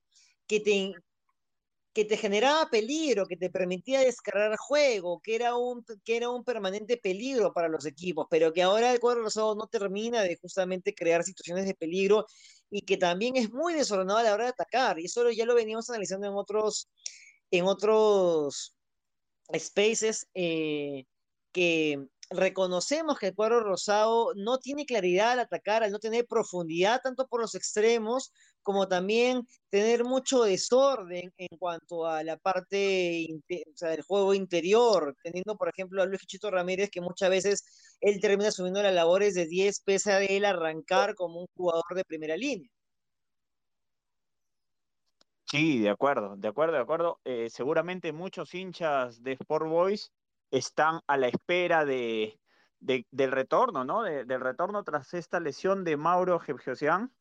que 0.48 0.60
te, 0.60 0.94
que 1.96 2.04
te 2.04 2.18
generaba 2.18 2.70
peligro, 2.70 3.26
que 3.26 3.38
te 3.38 3.50
permitía 3.50 4.02
descargar 4.02 4.58
juego, 4.58 5.22
que 5.22 5.34
era 5.34 5.56
un, 5.56 5.86
que 6.04 6.18
era 6.18 6.30
un 6.30 6.44
permanente 6.44 6.98
peligro 6.98 7.54
para 7.54 7.70
los 7.70 7.86
equipos, 7.86 8.28
pero 8.30 8.52
que 8.52 8.62
ahora 8.62 8.92
el 8.92 9.00
cuadro 9.00 9.22
rosado 9.22 9.56
no 9.56 9.68
termina 9.68 10.22
de 10.22 10.36
justamente 10.36 10.94
crear 10.94 11.24
situaciones 11.24 11.66
de 11.66 11.74
peligro 11.74 12.26
y 12.70 12.82
que 12.82 12.98
también 12.98 13.38
es 13.38 13.50
muy 13.50 13.74
desordenado 13.74 14.20
a 14.20 14.24
la 14.24 14.34
hora 14.34 14.44
de 14.44 14.50
atacar. 14.50 15.00
Y 15.00 15.06
eso 15.06 15.32
ya 15.32 15.46
lo 15.46 15.56
veníamos 15.56 15.90
analizando 15.90 16.28
en 16.28 16.34
otros, 16.34 16.90
en 17.50 17.64
otros 17.64 18.76
spaces 19.58 20.28
eh, 20.34 21.06
que 21.54 22.10
reconocemos 22.30 23.20
que 23.20 23.28
el 23.28 23.36
cuadro 23.36 23.62
rosado 23.62 24.34
no 24.36 24.58
tiene 24.58 24.86
claridad 24.86 25.34
al 25.34 25.40
atacar, 25.40 25.84
al 25.84 25.92
no 25.92 26.00
tener 26.00 26.26
profundidad 26.26 27.02
tanto 27.04 27.28
por 27.28 27.42
los 27.42 27.56
extremos 27.56 28.32
como 28.64 28.88
también 28.88 29.48
tener 29.70 30.04
mucho 30.04 30.44
desorden 30.44 31.32
en 31.38 31.58
cuanto 31.60 32.08
a 32.08 32.24
la 32.24 32.38
parte 32.38 33.28
o 33.52 33.78
sea, 33.78 33.90
del 33.90 34.02
juego 34.02 34.34
interior, 34.34 35.16
teniendo 35.24 35.56
por 35.56 35.70
ejemplo 35.70 36.02
a 36.02 36.06
Luis 36.08 36.26
Chito 36.26 36.50
Ramírez 36.50 36.90
que 36.90 37.00
muchas 37.00 37.30
veces 37.30 37.98
él 38.02 38.20
termina 38.20 38.50
asumiendo 38.50 38.82
las 38.82 38.94
labores 38.94 39.36
de 39.36 39.46
10 39.46 39.82
pese 39.82 40.12
a 40.12 40.24
él 40.24 40.46
arrancar 40.46 41.14
como 41.14 41.42
un 41.42 41.48
jugador 41.56 41.94
de 41.96 42.04
primera 42.06 42.36
línea. 42.36 42.70
Sí, 45.46 45.80
de 45.80 45.90
acuerdo, 45.90 46.36
de 46.36 46.48
acuerdo, 46.48 46.74
de 46.74 46.82
acuerdo. 46.82 47.20
Eh, 47.24 47.50
seguramente 47.52 48.12
muchos 48.12 48.54
hinchas 48.56 49.22
de 49.22 49.34
Sport 49.34 49.68
Boys 49.68 50.12
están 50.52 51.02
a 51.08 51.18
la 51.18 51.28
espera 51.28 51.86
de, 51.86 52.40
del 52.80 53.32
retorno, 53.32 53.84
¿no? 53.84 54.04
del 54.04 54.40
retorno 54.40 54.84
tras 54.84 55.14
esta 55.14 55.40
lesión 55.40 55.84
de 55.84 55.98
Mauro 55.98 56.40
Gebjosian, 56.40 57.12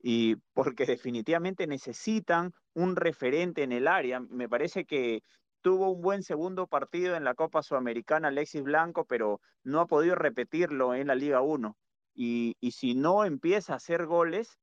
y 0.00 0.36
porque 0.52 0.86
definitivamente 0.86 1.66
necesitan 1.66 2.52
un 2.74 2.96
referente 2.96 3.62
en 3.62 3.72
el 3.72 3.88
área. 3.88 4.20
Me 4.20 4.48
parece 4.48 4.84
que 4.84 5.22
tuvo 5.60 5.90
un 5.90 6.00
buen 6.00 6.22
segundo 6.22 6.66
partido 6.66 7.16
en 7.16 7.24
la 7.24 7.34
Copa 7.34 7.62
Sudamericana 7.62 8.28
Alexis 8.28 8.62
Blanco, 8.62 9.06
pero 9.06 9.40
no 9.64 9.80
ha 9.80 9.86
podido 9.86 10.14
repetirlo 10.14 10.94
en 10.94 11.08
la 11.08 11.14
Liga 11.14 11.40
1. 11.40 11.76
Y, 12.14 12.56
y 12.60 12.72
si 12.72 12.94
no 12.94 13.24
empieza 13.24 13.72
a 13.72 13.76
hacer 13.76 14.06
goles, 14.06 14.58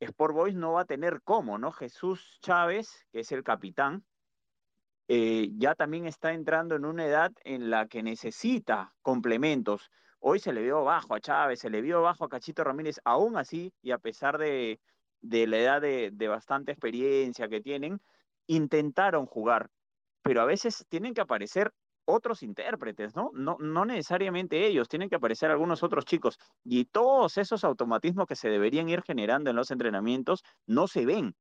Sport 0.00 0.34
Boys 0.34 0.54
no 0.54 0.74
va 0.74 0.82
a 0.82 0.86
tener 0.86 1.22
cómo, 1.22 1.58
¿no? 1.58 1.72
Jesús 1.72 2.38
Chávez, 2.40 3.06
que 3.10 3.20
es 3.20 3.32
el 3.32 3.42
capitán, 3.42 4.04
eh, 5.08 5.48
ya 5.56 5.74
también 5.74 6.06
está 6.06 6.34
entrando 6.34 6.76
en 6.76 6.84
una 6.84 7.06
edad 7.06 7.32
en 7.44 7.70
la 7.70 7.88
que 7.88 8.02
necesita 8.02 8.94
complementos. 9.00 9.90
Hoy 10.20 10.38
se 10.38 10.52
le 10.52 10.62
vio 10.62 10.84
bajo 10.84 11.14
a 11.14 11.20
Chávez, 11.20 11.60
se 11.60 11.70
le 11.70 11.80
vio 11.80 12.02
bajo 12.02 12.26
a 12.26 12.28
Cachito 12.28 12.62
Ramírez, 12.62 13.00
aún 13.04 13.38
así, 13.38 13.72
y 13.80 13.92
a 13.92 13.98
pesar 13.98 14.36
de, 14.36 14.78
la 15.22 15.56
edad 15.56 15.80
de, 15.80 16.28
bastante 16.28 16.72
experiencia 16.72 17.48
que 17.48 17.62
tienen, 17.62 18.00
intentaron 18.46 19.24
jugar, 19.24 19.70
pero 20.22 20.42
a 20.42 20.44
veces 20.44 20.84
tienen 20.90 21.14
que 21.14 21.22
aparecer 21.22 21.72
otros 22.04 22.42
intérpretes, 22.42 23.16
¿no? 23.16 23.30
¿no? 23.32 23.56
No 23.60 23.84
necesariamente 23.86 24.66
ellos, 24.66 24.88
tienen 24.88 25.08
que 25.08 25.16
aparecer 25.16 25.50
algunos 25.50 25.82
otros 25.82 26.04
chicos. 26.04 26.38
Y 26.64 26.86
todos 26.86 27.38
esos 27.38 27.64
automatismos 27.64 28.26
que 28.26 28.36
se 28.36 28.48
deberían 28.50 28.88
ir 28.88 29.02
generando 29.02 29.50
en 29.50 29.56
los 29.56 29.70
entrenamientos 29.70 30.42
no 30.66 30.86
se 30.86 31.06
ven, 31.06 31.34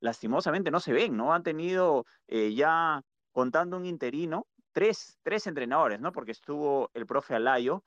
lastimosamente 0.00 0.70
no 0.70 0.80
se 0.80 0.92
ven, 0.92 1.16
¿no? 1.16 1.32
Han 1.32 1.42
tenido 1.42 2.04
eh, 2.28 2.54
ya 2.54 3.02
contando 3.34 3.76
un 3.76 3.84
interino, 3.84 4.46
tres, 4.72 5.18
tres 5.22 5.46
entrenadores, 5.46 6.00
¿no? 6.00 6.12
Porque 6.12 6.30
estuvo 6.30 6.90
el 6.94 7.04
profe 7.04 7.34
Alayo 7.34 7.84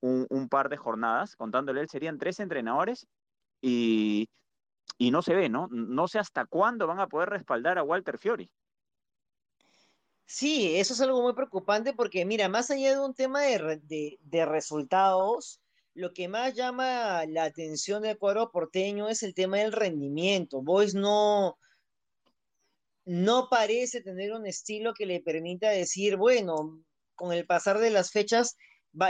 un, 0.00 0.48
par 0.48 0.68
de 0.68 0.76
jornadas, 0.76 1.36
contándole 1.36 1.80
él, 1.80 1.88
serían 1.88 2.18
tres 2.18 2.38
entrenadores 2.38 3.06
y, 3.60 4.30
y 4.98 5.10
no 5.10 5.22
se 5.22 5.34
ve, 5.34 5.48
¿no? 5.48 5.68
No 5.70 6.06
sé 6.06 6.18
hasta 6.18 6.46
cuándo 6.46 6.86
van 6.86 7.00
a 7.00 7.08
poder 7.08 7.30
respaldar 7.30 7.78
a 7.78 7.82
Walter 7.82 8.18
Fiori. 8.18 8.50
Sí, 10.26 10.76
eso 10.76 10.94
es 10.94 11.00
algo 11.00 11.22
muy 11.22 11.34
preocupante 11.34 11.92
porque, 11.92 12.24
mira, 12.24 12.48
más 12.48 12.70
allá 12.70 12.92
de 12.92 13.00
un 13.00 13.14
tema 13.14 13.42
de, 13.42 13.80
de, 13.82 14.18
de 14.20 14.46
resultados, 14.46 15.60
lo 15.94 16.12
que 16.12 16.28
más 16.28 16.54
llama 16.54 17.24
la 17.26 17.44
atención 17.44 18.02
del 18.02 18.16
cuadro 18.16 18.50
porteño 18.50 19.08
es 19.08 19.22
el 19.22 19.34
tema 19.34 19.58
del 19.58 19.72
rendimiento. 19.72 20.62
Boys 20.62 20.94
no, 20.94 21.58
no 23.04 23.48
parece 23.50 24.02
tener 24.02 24.32
un 24.32 24.46
estilo 24.46 24.94
que 24.94 25.06
le 25.06 25.20
permita 25.20 25.70
decir, 25.70 26.16
bueno, 26.16 26.82
con 27.14 27.32
el 27.32 27.46
pasar 27.46 27.78
de 27.78 27.90
las 27.90 28.10
fechas, 28.10 28.56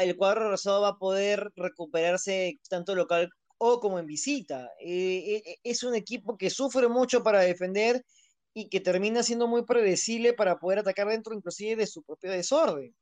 el 0.01 0.17
cuadro 0.17 0.51
rosado 0.51 0.83
va 0.83 0.89
a 0.89 0.99
poder 0.99 1.51
recuperarse 1.57 2.59
tanto 2.69 2.95
local 2.95 3.31
o 3.59 3.81
como 3.81 3.99
en 3.99 4.07
visita. 4.07 4.71
Eh, 4.81 5.43
eh, 5.45 5.57
es 5.63 5.83
un 5.83 5.95
equipo 5.95 6.37
que 6.37 6.51
sufre 6.51 6.89
mucho 6.89 7.23
para 7.23 7.41
defender 7.41 8.05
y 8.55 8.69
que 8.69 8.81
termina 8.81 9.23
siendo 9.23 9.47
muy 9.49 9.65
predecible 9.65 10.33
para 10.33 10.59
poder 10.59 10.81
atacar 10.81 11.09
dentro 11.09 11.35
inclusive 11.35 11.77
de 11.77 11.87
su 11.87 12.03
propio 12.03 12.33
desorden. 12.33 12.95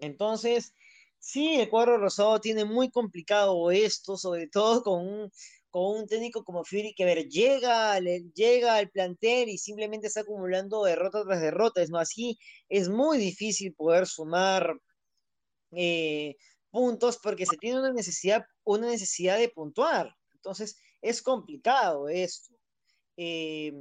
Entonces, 0.00 0.72
sí, 1.18 1.60
el 1.60 1.68
cuadro 1.70 1.98
rosado 1.98 2.40
tiene 2.40 2.64
muy 2.64 2.90
complicado 2.90 3.70
esto, 3.70 4.16
sobre 4.16 4.48
todo 4.48 4.82
con 4.82 5.06
un, 5.06 5.32
con 5.74 6.02
un 6.02 6.06
técnico 6.06 6.44
como 6.44 6.64
Fury 6.64 6.94
que 6.94 7.04
ver, 7.04 7.26
llega, 7.28 7.98
llega 7.98 8.76
al 8.76 8.90
plantel 8.90 9.48
y 9.48 9.58
simplemente 9.58 10.06
está 10.06 10.20
acumulando 10.20 10.84
derrota 10.84 11.24
tras 11.24 11.40
derrota. 11.40 11.82
Es 11.82 11.90
más, 11.90 12.02
así 12.02 12.38
es 12.68 12.88
muy 12.88 13.18
difícil 13.18 13.74
poder 13.74 14.06
sumar 14.06 14.78
eh, 15.72 16.36
puntos 16.70 17.18
porque 17.20 17.44
se 17.44 17.56
tiene 17.56 17.80
una 17.80 17.92
necesidad, 17.92 18.44
una 18.62 18.86
necesidad 18.86 19.36
de 19.36 19.48
puntuar. 19.48 20.14
Entonces, 20.34 20.78
es 21.02 21.20
complicado 21.20 22.08
esto. 22.08 22.54
Eh, 23.16 23.72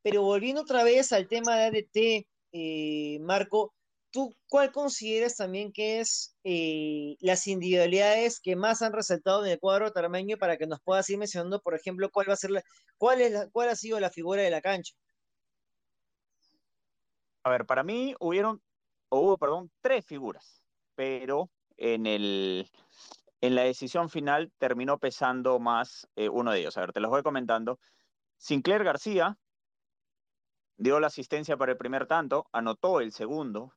pero 0.00 0.22
volviendo 0.22 0.62
otra 0.62 0.82
vez 0.82 1.12
al 1.12 1.28
tema 1.28 1.58
de 1.58 1.64
ADT, 1.64 2.26
eh, 2.52 3.18
Marco, 3.20 3.74
¿Tú 4.12 4.36
cuál 4.46 4.72
consideras 4.72 5.36
también 5.36 5.72
que 5.72 6.00
es 6.00 6.36
eh, 6.44 7.16
las 7.20 7.46
individualidades 7.46 8.40
que 8.40 8.56
más 8.56 8.82
han 8.82 8.92
resaltado 8.92 9.44
en 9.44 9.52
el 9.52 9.58
cuadro 9.58 9.90
tarmeño 9.90 10.36
para 10.36 10.58
que 10.58 10.66
nos 10.66 10.80
puedas 10.82 11.08
ir 11.08 11.16
mencionando, 11.16 11.60
por 11.62 11.74
ejemplo, 11.74 12.10
cuál 12.10 12.28
va 12.28 12.34
a 12.34 12.36
ser 12.36 12.50
la, 12.50 12.62
cuál 12.98 13.22
es 13.22 13.48
cuál 13.52 13.70
ha 13.70 13.76
sido 13.76 13.98
la 14.00 14.10
figura 14.10 14.42
de 14.42 14.50
la 14.50 14.60
cancha? 14.60 14.94
A 17.42 17.50
ver, 17.50 17.64
para 17.64 17.82
mí 17.82 18.14
hubieron 18.20 18.62
o 19.08 19.20
hubo, 19.20 19.38
perdón, 19.38 19.70
tres 19.80 20.04
figuras, 20.04 20.62
pero 20.94 21.50
en, 21.78 22.06
el, 22.06 22.70
en 23.40 23.54
la 23.54 23.62
decisión 23.62 24.10
final 24.10 24.52
terminó 24.58 24.98
pesando 24.98 25.58
más 25.58 26.06
eh, 26.16 26.28
uno 26.28 26.52
de 26.52 26.60
ellos. 26.60 26.76
A 26.76 26.80
ver, 26.80 26.92
te 26.92 27.00
los 27.00 27.10
voy 27.10 27.22
comentando. 27.22 27.80
Sinclair 28.36 28.84
García 28.84 29.38
dio 30.76 31.00
la 31.00 31.06
asistencia 31.06 31.56
para 31.56 31.72
el 31.72 31.78
primer 31.78 32.06
tanto, 32.06 32.46
anotó 32.52 33.00
el 33.00 33.12
segundo. 33.12 33.72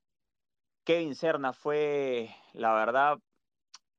Kevin 0.86 1.16
Serna 1.16 1.52
fue, 1.52 2.30
la 2.54 2.72
verdad, 2.74 3.18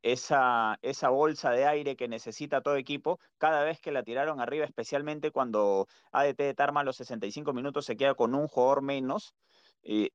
esa, 0.02 0.78
bolsa 1.10 1.50
de 1.50 1.66
aire 1.66 1.96
que 1.96 2.06
necesita 2.06 2.60
todo 2.60 2.76
equipo 2.76 3.18
cada 3.38 3.64
vez 3.64 3.80
que 3.80 3.90
la 3.90 4.04
tiraron 4.04 4.40
arriba, 4.40 4.64
especialmente 4.64 5.32
cuando 5.32 5.88
ADT 6.12 6.38
de 6.38 6.54
Tarma 6.54 6.80
a 6.80 6.84
los 6.84 6.96
65 6.96 7.52
minutos 7.52 7.86
se 7.86 7.96
queda 7.96 8.14
con 8.14 8.36
un 8.36 8.46
jugador 8.46 8.82
menos. 8.82 9.34
Eh, 9.82 10.10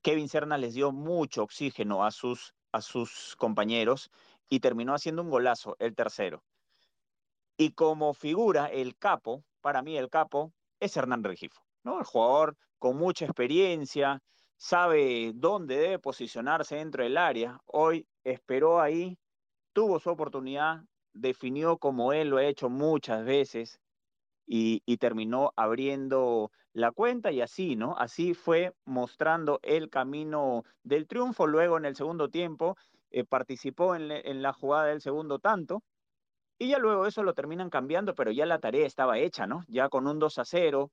Kevin 0.00 0.28
Serna 0.28 0.58
les 0.58 0.74
dio 0.74 0.92
mucho 0.92 1.42
oxígeno 1.42 2.04
a 2.04 2.12
sus, 2.12 2.54
a 2.70 2.80
sus 2.82 3.34
compañeros 3.36 4.10
y 4.48 4.60
terminó 4.60 4.94
haciendo 4.94 5.22
un 5.22 5.30
golazo, 5.30 5.74
el 5.80 5.96
tercero. 5.96 6.44
Y 7.56 7.72
como 7.72 8.14
figura, 8.14 8.66
el 8.66 8.96
capo, 8.96 9.42
para 9.60 9.82
mí 9.82 9.96
el 9.96 10.08
capo, 10.08 10.52
es 10.78 10.96
Hernán 10.96 11.24
Regifo, 11.24 11.60
¿no? 11.82 11.98
El 11.98 12.04
jugador 12.04 12.56
con 12.78 12.96
mucha 12.96 13.24
experiencia, 13.24 14.22
sabe 14.60 15.32
dónde 15.34 15.78
debe 15.78 15.98
posicionarse 15.98 16.76
dentro 16.76 17.02
del 17.02 17.16
área. 17.16 17.58
Hoy 17.64 18.06
esperó 18.24 18.78
ahí, 18.78 19.18
tuvo 19.72 19.98
su 19.98 20.10
oportunidad, 20.10 20.82
definió 21.14 21.78
como 21.78 22.12
él 22.12 22.28
lo 22.28 22.36
ha 22.36 22.44
hecho 22.44 22.68
muchas 22.68 23.24
veces 23.24 23.80
y, 24.46 24.82
terminó 24.98 25.52
abriendo 25.56 26.52
la 26.74 26.92
cuenta 26.92 27.32
y 27.32 27.40
así, 27.40 27.74
¿no? 27.74 27.96
Así 27.96 28.34
fue 28.34 28.74
mostrando 28.84 29.60
el 29.62 29.88
camino 29.88 30.64
del 30.82 31.06
triunfo. 31.06 31.46
Luego 31.46 31.78
en 31.78 31.86
el 31.86 31.96
segundo 31.96 32.28
tiempo 32.28 32.76
eh, 33.10 33.24
participó 33.24 33.94
en, 33.94 34.10
en 34.10 34.42
la 34.42 34.52
jugada 34.52 34.86
del 34.86 35.00
segundo 35.00 35.38
tanto. 35.38 35.82
Y 36.58 36.68
ya 36.68 36.78
luego 36.78 37.06
eso 37.06 37.22
lo 37.22 37.32
terminan 37.32 37.70
cambiando, 37.70 38.14
pero 38.14 38.30
ya 38.30 38.44
la 38.44 38.58
tarea 38.58 38.86
estaba 38.86 39.18
hecha, 39.18 39.46
¿no? 39.46 39.64
Ya 39.68 39.88
con 39.88 40.06
un 40.06 40.18
2 40.18 40.38
a 40.38 40.44
0, 40.44 40.90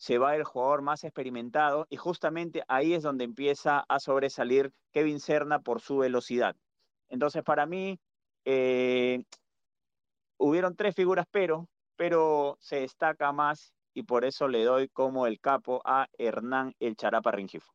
se 0.00 0.16
va 0.16 0.34
el 0.34 0.44
jugador 0.44 0.80
más 0.80 1.04
experimentado 1.04 1.86
y 1.90 1.96
justamente 1.98 2.64
ahí 2.68 2.94
es 2.94 3.02
donde 3.02 3.24
empieza 3.24 3.84
a 3.86 4.00
sobresalir 4.00 4.72
Kevin 4.92 5.20
Serna 5.20 5.60
por 5.60 5.82
su 5.82 5.98
velocidad. 5.98 6.56
Entonces, 7.10 7.42
para 7.42 7.66
mí, 7.66 8.00
eh, 8.46 9.22
hubieron 10.38 10.74
tres 10.74 10.94
figuras, 10.94 11.26
pero, 11.30 11.68
pero 11.96 12.56
se 12.60 12.76
destaca 12.80 13.30
más 13.32 13.74
y 13.92 14.04
por 14.04 14.24
eso 14.24 14.48
le 14.48 14.64
doy 14.64 14.88
como 14.88 15.26
el 15.26 15.38
capo 15.38 15.82
a 15.84 16.08
Hernán 16.16 16.74
El 16.80 16.96
Charapa 16.96 17.32
Ringifo. 17.32 17.70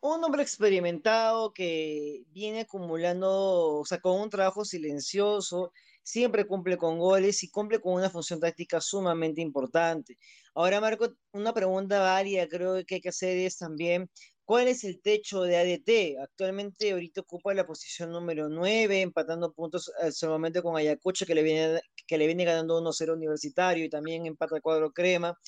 Un 0.00 0.24
hombre 0.24 0.42
experimentado 0.42 1.52
que 1.52 2.22
viene 2.28 2.60
acumulando, 2.60 3.80
o 3.80 3.84
sea, 3.84 4.00
con 4.00 4.18
un 4.18 4.30
trabajo 4.30 4.64
silencioso, 4.64 5.70
siempre 6.08 6.46
cumple 6.46 6.78
con 6.78 6.98
goles 6.98 7.42
y 7.42 7.50
cumple 7.50 7.80
con 7.80 7.92
una 7.92 8.08
función 8.08 8.40
táctica 8.40 8.80
sumamente 8.80 9.42
importante. 9.42 10.16
Ahora, 10.58 10.80
Marco, 10.80 11.14
una 11.30 11.54
pregunta 11.54 12.00
válida 12.00 12.48
creo 12.48 12.84
que 12.84 12.96
hay 12.96 13.00
que 13.00 13.10
hacer 13.10 13.38
es 13.38 13.58
también, 13.58 14.10
¿cuál 14.44 14.66
es 14.66 14.82
el 14.82 15.00
techo 15.00 15.42
de 15.42 15.56
ADT? 15.56 16.20
Actualmente 16.20 16.90
ahorita 16.90 17.20
ocupa 17.20 17.54
la 17.54 17.64
posición 17.64 18.10
número 18.10 18.48
9, 18.48 19.02
empatando 19.02 19.52
puntos 19.52 19.88
solamente 20.10 20.60
con 20.60 20.76
Ayacucho, 20.76 21.26
que 21.26 21.36
le 21.36 21.44
viene, 21.44 21.80
que 22.08 22.18
le 22.18 22.26
viene 22.26 22.44
ganando 22.44 22.76
1-0 22.76 23.12
universitario 23.12 23.84
y 23.84 23.88
también 23.88 24.26
empata 24.26 24.56
el 24.56 24.62
cuadro 24.62 24.90
crema. 24.90 25.38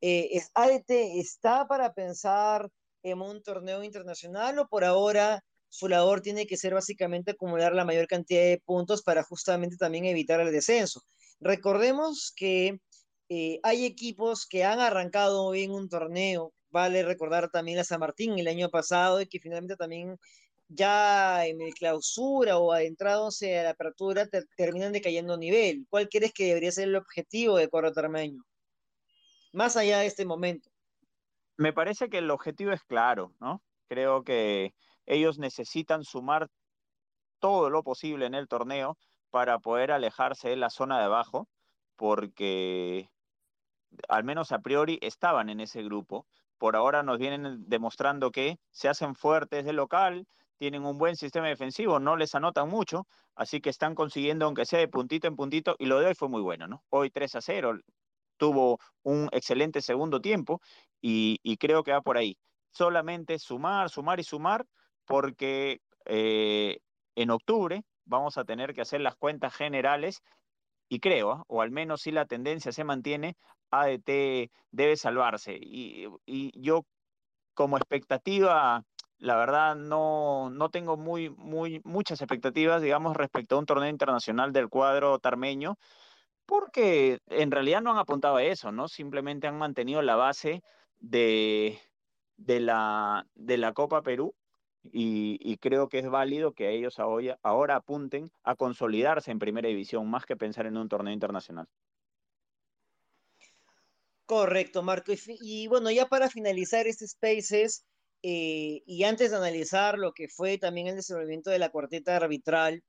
Eh, 0.00 0.30
¿es, 0.32 0.50
¿ADT 0.54 0.90
está 1.20 1.68
para 1.68 1.94
pensar 1.94 2.68
en 3.04 3.22
un 3.22 3.44
torneo 3.44 3.84
internacional 3.84 4.58
o 4.58 4.66
por 4.66 4.82
ahora 4.82 5.44
su 5.68 5.86
labor 5.86 6.22
tiene 6.22 6.44
que 6.48 6.56
ser 6.56 6.74
básicamente 6.74 7.30
acumular 7.30 7.72
la 7.72 7.84
mayor 7.84 8.08
cantidad 8.08 8.42
de 8.42 8.60
puntos 8.64 9.02
para 9.02 9.22
justamente 9.22 9.76
también 9.76 10.06
evitar 10.06 10.40
el 10.40 10.50
descenso. 10.50 11.02
Recordemos 11.38 12.32
que 12.34 12.80
eh, 13.28 13.58
hay 13.62 13.84
equipos 13.84 14.46
que 14.46 14.64
han 14.64 14.80
arrancado 14.80 15.50
bien 15.50 15.72
un 15.72 15.88
torneo, 15.88 16.52
vale 16.70 17.02
recordar 17.02 17.50
también 17.50 17.78
a 17.78 17.84
San 17.84 18.00
Martín 18.00 18.38
el 18.38 18.48
año 18.48 18.68
pasado 18.68 19.20
y 19.20 19.26
que 19.26 19.40
finalmente 19.40 19.76
también 19.76 20.18
ya 20.68 21.46
en 21.46 21.60
el 21.60 21.74
clausura 21.74 22.58
o 22.58 22.72
adentrándose 22.72 23.58
a 23.58 23.64
la 23.64 23.70
apertura 23.70 24.28
terminan 24.56 24.92
decayendo 24.92 25.36
nivel. 25.36 25.86
¿Cuál 25.88 26.08
crees 26.08 26.32
que 26.32 26.46
debería 26.46 26.72
ser 26.72 26.88
el 26.88 26.96
objetivo 26.96 27.56
de 27.56 27.68
Cuadro 27.68 27.92
Tarmeño? 27.92 28.42
Más 29.52 29.76
allá 29.76 30.00
de 30.00 30.06
este 30.06 30.26
momento. 30.26 30.70
Me 31.56 31.72
parece 31.72 32.08
que 32.08 32.18
el 32.18 32.30
objetivo 32.30 32.72
es 32.72 32.82
claro, 32.82 33.32
¿no? 33.40 33.62
Creo 33.88 34.24
que 34.24 34.74
ellos 35.06 35.38
necesitan 35.38 36.04
sumar 36.04 36.48
todo 37.38 37.70
lo 37.70 37.82
posible 37.82 38.26
en 38.26 38.34
el 38.34 38.48
torneo 38.48 38.98
para 39.30 39.58
poder 39.58 39.92
alejarse 39.92 40.48
de 40.48 40.56
la 40.56 40.70
zona 40.70 40.98
de 40.98 41.04
abajo, 41.04 41.48
porque 41.96 43.08
al 44.08 44.24
menos 44.24 44.52
a 44.52 44.60
priori 44.60 44.98
estaban 45.02 45.48
en 45.50 45.60
ese 45.60 45.82
grupo. 45.82 46.26
Por 46.58 46.76
ahora 46.76 47.02
nos 47.02 47.18
vienen 47.18 47.68
demostrando 47.68 48.30
que 48.30 48.58
se 48.70 48.88
hacen 48.88 49.14
fuertes 49.14 49.64
de 49.64 49.72
local, 49.72 50.26
tienen 50.58 50.84
un 50.84 50.98
buen 50.98 51.16
sistema 51.16 51.48
defensivo, 51.48 52.00
no 52.00 52.16
les 52.16 52.34
anotan 52.34 52.68
mucho, 52.68 53.06
así 53.34 53.60
que 53.60 53.70
están 53.70 53.94
consiguiendo, 53.94 54.46
aunque 54.46 54.64
sea 54.64 54.78
de 54.78 54.88
puntito 54.88 55.28
en 55.28 55.36
puntito, 55.36 55.76
y 55.78 55.86
lo 55.86 56.00
de 56.00 56.06
hoy 56.06 56.14
fue 56.14 56.28
muy 56.28 56.40
bueno, 56.40 56.66
¿no? 56.66 56.82
Hoy 56.88 57.10
3 57.10 57.34
a 57.36 57.40
0, 57.42 57.78
tuvo 58.36 58.78
un 59.02 59.28
excelente 59.32 59.80
segundo 59.82 60.20
tiempo 60.20 60.60
y, 61.00 61.56
creo 61.58 61.82
que 61.82 61.92
va 61.92 62.00
por 62.02 62.16
ahí. 62.16 62.36
Solamente 62.72 63.38
sumar, 63.38 63.90
sumar 63.90 64.20
y 64.20 64.24
sumar 64.24 64.66
porque 65.04 65.80
eh, 66.04 66.78
en 67.14 67.30
octubre 67.30 67.84
vamos 68.04 68.38
a 68.38 68.44
tener 68.44 68.74
que 68.74 68.82
hacer 68.82 69.00
las 69.00 69.16
cuentas 69.16 69.54
generales 69.54 70.22
y 70.88 71.00
creo, 71.00 71.44
o 71.48 71.62
al 71.62 71.70
menos 71.70 72.02
si 72.02 72.12
la 72.12 72.26
tendencia 72.26 72.72
se 72.72 72.84
mantiene, 72.84 73.36
ADT 73.70 74.50
debe 74.70 74.96
salvarse. 74.96 75.58
Y, 75.60 76.08
yo 76.60 76.84
como 77.54 77.76
expectativa, 77.78 78.84
la 79.18 79.36
verdad 79.36 79.76
no, 79.76 80.50
no 80.50 80.70
tengo 80.70 80.96
muy, 80.96 81.30
muy, 81.30 81.80
muchas 81.84 82.20
expectativas, 82.20 82.82
digamos, 82.82 83.16
respecto 83.16 83.56
a 83.56 83.58
un 83.58 83.66
torneo 83.66 83.88
internacional 83.88 84.52
del 84.52 84.68
cuadro 84.68 85.18
tarmeño, 85.18 85.78
porque 86.46 87.18
en 87.28 87.50
realidad 87.50 87.82
no 87.82 87.92
han 87.92 87.98
apuntado 87.98 88.36
a 88.36 88.44
eso, 88.44 88.72
¿no? 88.72 88.88
Simplemente 88.88 89.46
han 89.48 89.58
mantenido 89.58 90.02
la 90.02 90.16
base 90.16 90.62
de, 90.98 91.80
de, 92.36 92.60
la, 92.60 93.26
de 93.34 93.58
la 93.58 93.72
Copa 93.72 94.02
Perú 94.02 94.34
y, 94.92 95.56
creo 95.58 95.88
que 95.88 95.98
es 95.98 96.08
válido 96.08 96.52
que 96.52 96.74
ellos 96.74 96.98
ahora, 96.98 97.76
apunten 97.76 98.30
a 98.42 98.54
consolidarse 98.54 99.30
en 99.30 99.38
primera 99.38 99.68
división 99.68 100.08
más 100.08 100.26
que 100.26 100.36
pensar 100.36 100.66
en 100.66 100.76
un 100.76 100.88
torneo 100.88 101.12
internacional. 101.12 101.66
Correcto, 104.26 104.82
Marco. 104.82 105.12
Y, 105.40 105.68
bueno, 105.68 105.90
ya 105.90 106.06
para 106.08 106.28
finalizar 106.28 106.86
este 106.86 107.06
Spaces, 107.06 107.86
eh, 108.22 108.82
y 108.86 109.04
antes 109.04 109.30
de 109.30 109.36
analizar 109.36 109.98
lo 109.98 110.12
que 110.12 110.28
fue 110.28 110.58
también 110.58 110.88
el 110.88 110.96
desenvolvimiento 110.96 111.50
de 111.50 111.58
la 111.58 111.70
cuarteta 111.70 112.16
arbitral, 112.16 112.82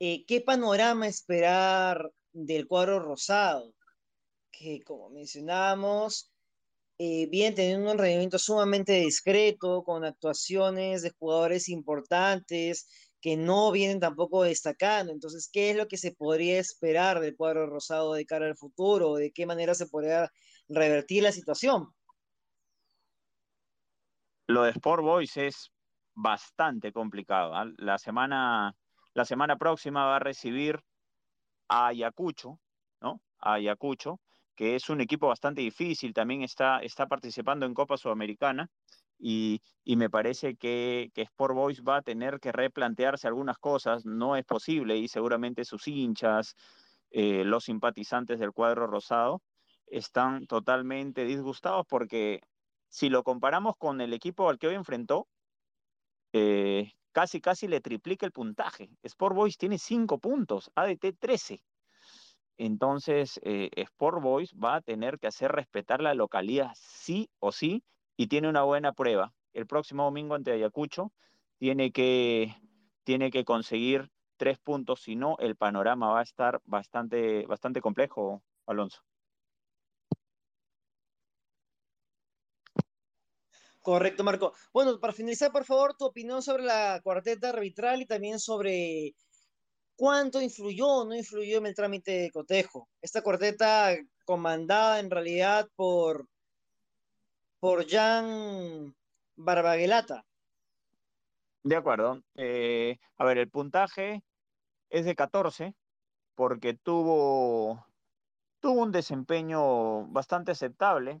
eh, 0.00 0.24
¿qué 0.26 0.40
panorama 0.40 1.08
esperar 1.08 2.10
del 2.32 2.66
cuadro 2.66 3.00
rosado? 3.00 3.74
Que 4.50 4.80
como 4.82 5.10
mencionábamos, 5.10 6.32
eh, 6.98 7.28
bien 7.30 7.54
teniendo 7.54 7.92
un 7.92 7.98
rendimiento 7.98 8.38
sumamente 8.38 8.92
discreto, 8.92 9.84
con 9.84 10.04
actuaciones 10.04 11.02
de 11.02 11.12
jugadores 11.16 11.68
importantes 11.68 12.88
que 13.20 13.36
no 13.36 13.70
vienen 13.70 14.00
tampoco 14.00 14.42
destacando. 14.42 15.12
Entonces, 15.12 15.48
¿qué 15.52 15.70
es 15.70 15.76
lo 15.76 15.86
que 15.86 15.96
se 15.96 16.12
podría 16.12 16.58
esperar 16.58 17.20
del 17.20 17.36
cuadro 17.36 17.66
rosado 17.66 18.14
de 18.14 18.26
cara 18.26 18.46
al 18.46 18.56
futuro? 18.56 19.14
¿De 19.14 19.30
qué 19.30 19.46
manera 19.46 19.74
se 19.74 19.86
podría 19.86 20.30
revertir 20.68 21.22
la 21.22 21.32
situación? 21.32 21.86
Lo 24.48 24.62
de 24.64 24.70
Sport 24.70 25.02
Boys 25.02 25.36
es 25.36 25.70
bastante 26.14 26.92
complicado. 26.92 27.54
¿ah? 27.54 27.66
La, 27.76 27.98
semana, 27.98 28.74
la 29.14 29.24
semana 29.24 29.56
próxima 29.56 30.04
va 30.04 30.16
a 30.16 30.20
recibir 30.20 30.80
a 31.68 31.88
Ayacucho, 31.88 32.58
¿no? 33.00 33.20
A 33.38 33.54
Ayacucho 33.54 34.20
que 34.58 34.74
es 34.74 34.90
un 34.90 35.00
equipo 35.00 35.28
bastante 35.28 35.60
difícil, 35.60 36.12
también 36.12 36.42
está, 36.42 36.80
está 36.80 37.06
participando 37.06 37.64
en 37.64 37.74
Copa 37.74 37.96
Sudamericana 37.96 38.68
y, 39.16 39.60
me 39.84 40.10
parece 40.10 40.56
que, 40.56 41.12
que, 41.14 41.22
Sport 41.22 41.54
Boys 41.54 41.84
va 41.84 41.98
a 41.98 42.02
tener 42.02 42.40
que 42.40 42.50
replantearse 42.50 43.28
algunas 43.28 43.56
cosas, 43.58 44.04
no 44.04 44.34
es 44.34 44.44
posible 44.44 44.96
y 44.96 45.06
seguramente 45.06 45.64
sus 45.64 45.86
hinchas, 45.86 46.56
eh, 47.12 47.44
los 47.44 47.66
simpatizantes 47.66 48.40
del 48.40 48.50
cuadro 48.50 48.88
rosado, 48.88 49.42
están 49.86 50.48
totalmente 50.48 51.24
disgustados 51.24 51.86
porque 51.88 52.40
si 52.88 53.10
lo 53.10 53.22
comparamos 53.22 53.76
con 53.78 54.00
el 54.00 54.12
equipo 54.12 54.50
al 54.50 54.58
que 54.58 54.66
hoy 54.66 54.74
enfrentó, 54.74 55.28
eh, 56.32 56.90
casi 57.12 57.40
casi 57.40 57.68
le 57.68 57.80
triplica 57.80 58.26
el 58.26 58.32
puntaje. 58.32 58.90
Sport 59.04 59.36
Boys 59.36 59.56
tiene 59.56 59.78
5 59.78 60.18
puntos, 60.18 60.72
ADT 60.74 61.16
13. 61.16 61.62
Entonces, 62.58 63.40
eh, 63.42 63.70
Sport 63.76 64.20
Boys 64.22 64.54
va 64.54 64.76
a 64.76 64.80
tener 64.82 65.18
que 65.18 65.28
hacer 65.28 65.52
respetar 65.52 66.02
la 66.02 66.14
localidad 66.14 66.72
sí 66.74 67.30
o 67.38 67.52
sí 67.52 67.82
y 68.16 68.26
tiene 68.26 68.48
una 68.48 68.64
buena 68.64 68.92
prueba 68.92 69.32
el 69.58 69.66
próximo 69.66 70.04
domingo 70.04 70.34
ante 70.34 70.52
Ayacucho, 70.52 71.12
tiene 71.58 71.90
que, 71.90 72.54
tiene 73.04 73.30
que 73.30 73.44
conseguir 73.44 74.10
tres 74.36 74.58
puntos, 74.58 75.02
si 75.02 75.16
no, 75.16 75.36
el 75.40 75.56
panorama 75.56 76.12
va 76.12 76.20
a 76.20 76.22
estar 76.22 76.60
bastante, 76.64 77.44
bastante 77.46 77.80
complejo, 77.80 78.42
Alonso. 78.66 79.02
Correcto, 83.80 84.22
Marco. 84.22 84.52
Bueno, 84.72 85.00
para 85.00 85.12
finalizar, 85.12 85.50
por 85.50 85.64
favor, 85.64 85.96
tu 85.96 86.04
opinión 86.04 86.42
sobre 86.42 86.64
la 86.64 87.00
cuarteta 87.02 87.48
arbitral 87.48 88.02
y 88.02 88.06
también 88.06 88.38
sobre 88.38 89.14
cuánto 89.98 90.40
influyó 90.40 90.86
o 90.86 91.04
no 91.04 91.14
influyó 91.14 91.58
en 91.58 91.66
el 91.66 91.74
trámite 91.74 92.12
de 92.12 92.30
cotejo. 92.30 92.88
Esta 93.02 93.20
cuarteta 93.20 93.94
comandada 94.24 95.00
en 95.00 95.10
realidad 95.10 95.68
por, 95.74 96.28
por 97.58 97.86
Jan 97.86 98.94
Barbagelata. 99.34 100.24
De 101.64 101.74
acuerdo. 101.76 102.22
Eh, 102.36 102.96
a 103.16 103.24
ver, 103.24 103.38
el 103.38 103.50
puntaje 103.50 104.22
es 104.88 105.04
de 105.04 105.16
14 105.16 105.74
porque 106.36 106.74
tuvo, 106.74 107.84
tuvo 108.60 108.82
un 108.82 108.92
desempeño 108.92 110.06
bastante 110.06 110.52
aceptable 110.52 111.20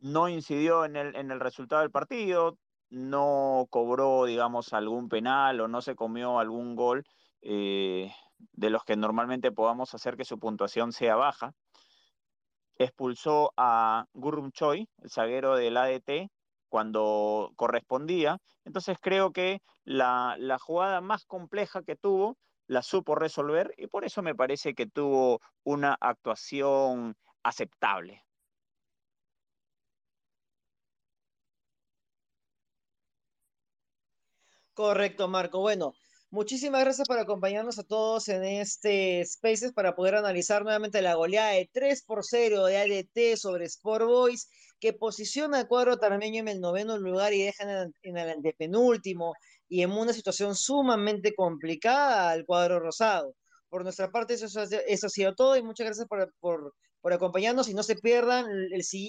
no 0.00 0.28
incidió 0.28 0.84
en 0.84 0.96
el, 0.96 1.16
en 1.16 1.30
el 1.30 1.40
resultado 1.40 1.82
del 1.82 1.90
partido, 1.90 2.58
no 2.90 3.66
cobró, 3.70 4.24
digamos, 4.24 4.72
algún 4.72 5.08
penal 5.08 5.60
o 5.60 5.68
no 5.68 5.82
se 5.82 5.96
comió 5.96 6.38
algún 6.38 6.76
gol 6.76 7.04
eh, 7.48 8.12
de 8.52 8.70
los 8.70 8.84
que 8.84 8.96
normalmente 8.96 9.52
podamos 9.52 9.94
hacer 9.94 10.16
que 10.16 10.24
su 10.24 10.38
puntuación 10.38 10.92
sea 10.92 11.16
baja. 11.16 11.52
Expulsó 12.78 13.52
a 13.56 14.06
Gurrum 14.12 14.50
Choi, 14.50 14.88
el 14.98 15.10
zaguero 15.10 15.56
del 15.56 15.76
ADT, 15.76 16.30
cuando 16.68 17.52
correspondía. 17.56 18.38
Entonces 18.64 18.98
creo 19.00 19.32
que 19.32 19.62
la, 19.84 20.36
la 20.38 20.58
jugada 20.58 21.00
más 21.00 21.24
compleja 21.24 21.82
que 21.82 21.96
tuvo 21.96 22.36
la 22.66 22.82
supo 22.82 23.14
resolver 23.14 23.72
y 23.76 23.86
por 23.86 24.04
eso 24.04 24.22
me 24.22 24.34
parece 24.34 24.74
que 24.74 24.86
tuvo 24.86 25.40
una 25.62 25.96
actuación 26.00 27.14
aceptable. 27.44 28.24
Correcto, 34.74 35.26
Marco. 35.26 35.60
Bueno, 35.60 35.94
muchísimas 36.36 36.82
gracias 36.82 37.08
por 37.08 37.18
acompañarnos 37.18 37.78
a 37.78 37.82
todos 37.82 38.28
en 38.28 38.44
este 38.44 39.24
Spaces 39.24 39.72
para 39.72 39.96
poder 39.96 40.16
analizar 40.16 40.62
nuevamente 40.64 41.00
la 41.00 41.14
goleada 41.14 41.52
de 41.52 41.70
3 41.72 42.02
por 42.02 42.22
0 42.22 42.66
de 42.66 42.76
ADT 42.76 43.38
sobre 43.38 43.64
Sport 43.64 44.04
Boys, 44.04 44.50
que 44.78 44.92
posiciona 44.92 45.60
a 45.60 45.66
cuadro 45.66 45.96
tarmeño 45.96 46.40
en 46.40 46.48
el 46.48 46.60
noveno 46.60 46.98
lugar 46.98 47.32
y 47.32 47.42
deja 47.42 47.64
en 48.02 48.18
el, 48.18 48.28
antepenúltimo 48.28 49.32
y 49.66 49.80
en 49.82 49.92
una 49.92 50.12
situación 50.12 50.54
sumamente 50.54 51.34
complicada 51.34 52.32
al 52.32 52.44
cuadro 52.44 52.80
rosado. 52.80 53.34
Por 53.70 53.82
nuestra 53.82 54.10
parte, 54.10 54.34
eso, 54.34 54.60
ha 54.60 55.08
sido 55.08 55.34
todo 55.34 55.56
y 55.56 55.62
muchas 55.62 55.86
gracias 55.86 56.06
por, 56.06 56.34
por, 56.38 56.74
acompañarnos 57.14 57.68
y 57.68 57.74
no 57.74 57.82
se 57.82 57.94
pierdan 57.94 58.46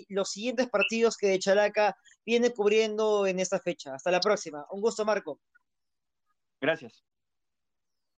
los 0.07 0.29
siguientes 0.29 0.69
partidos 0.69 1.17
que 1.17 1.27
de 1.27 1.39
Chalaca 1.39 1.97
viene 2.25 2.53
cubriendo 2.53 3.27
en 3.27 3.41
esta 3.41 3.59
fecha. 3.59 3.95
Hasta 3.95 4.11
la 4.11 4.21
próxima. 4.21 4.65
Un 4.71 4.79
gusto, 4.79 5.03
Marco. 5.03 5.41
Gracias. 6.61 7.03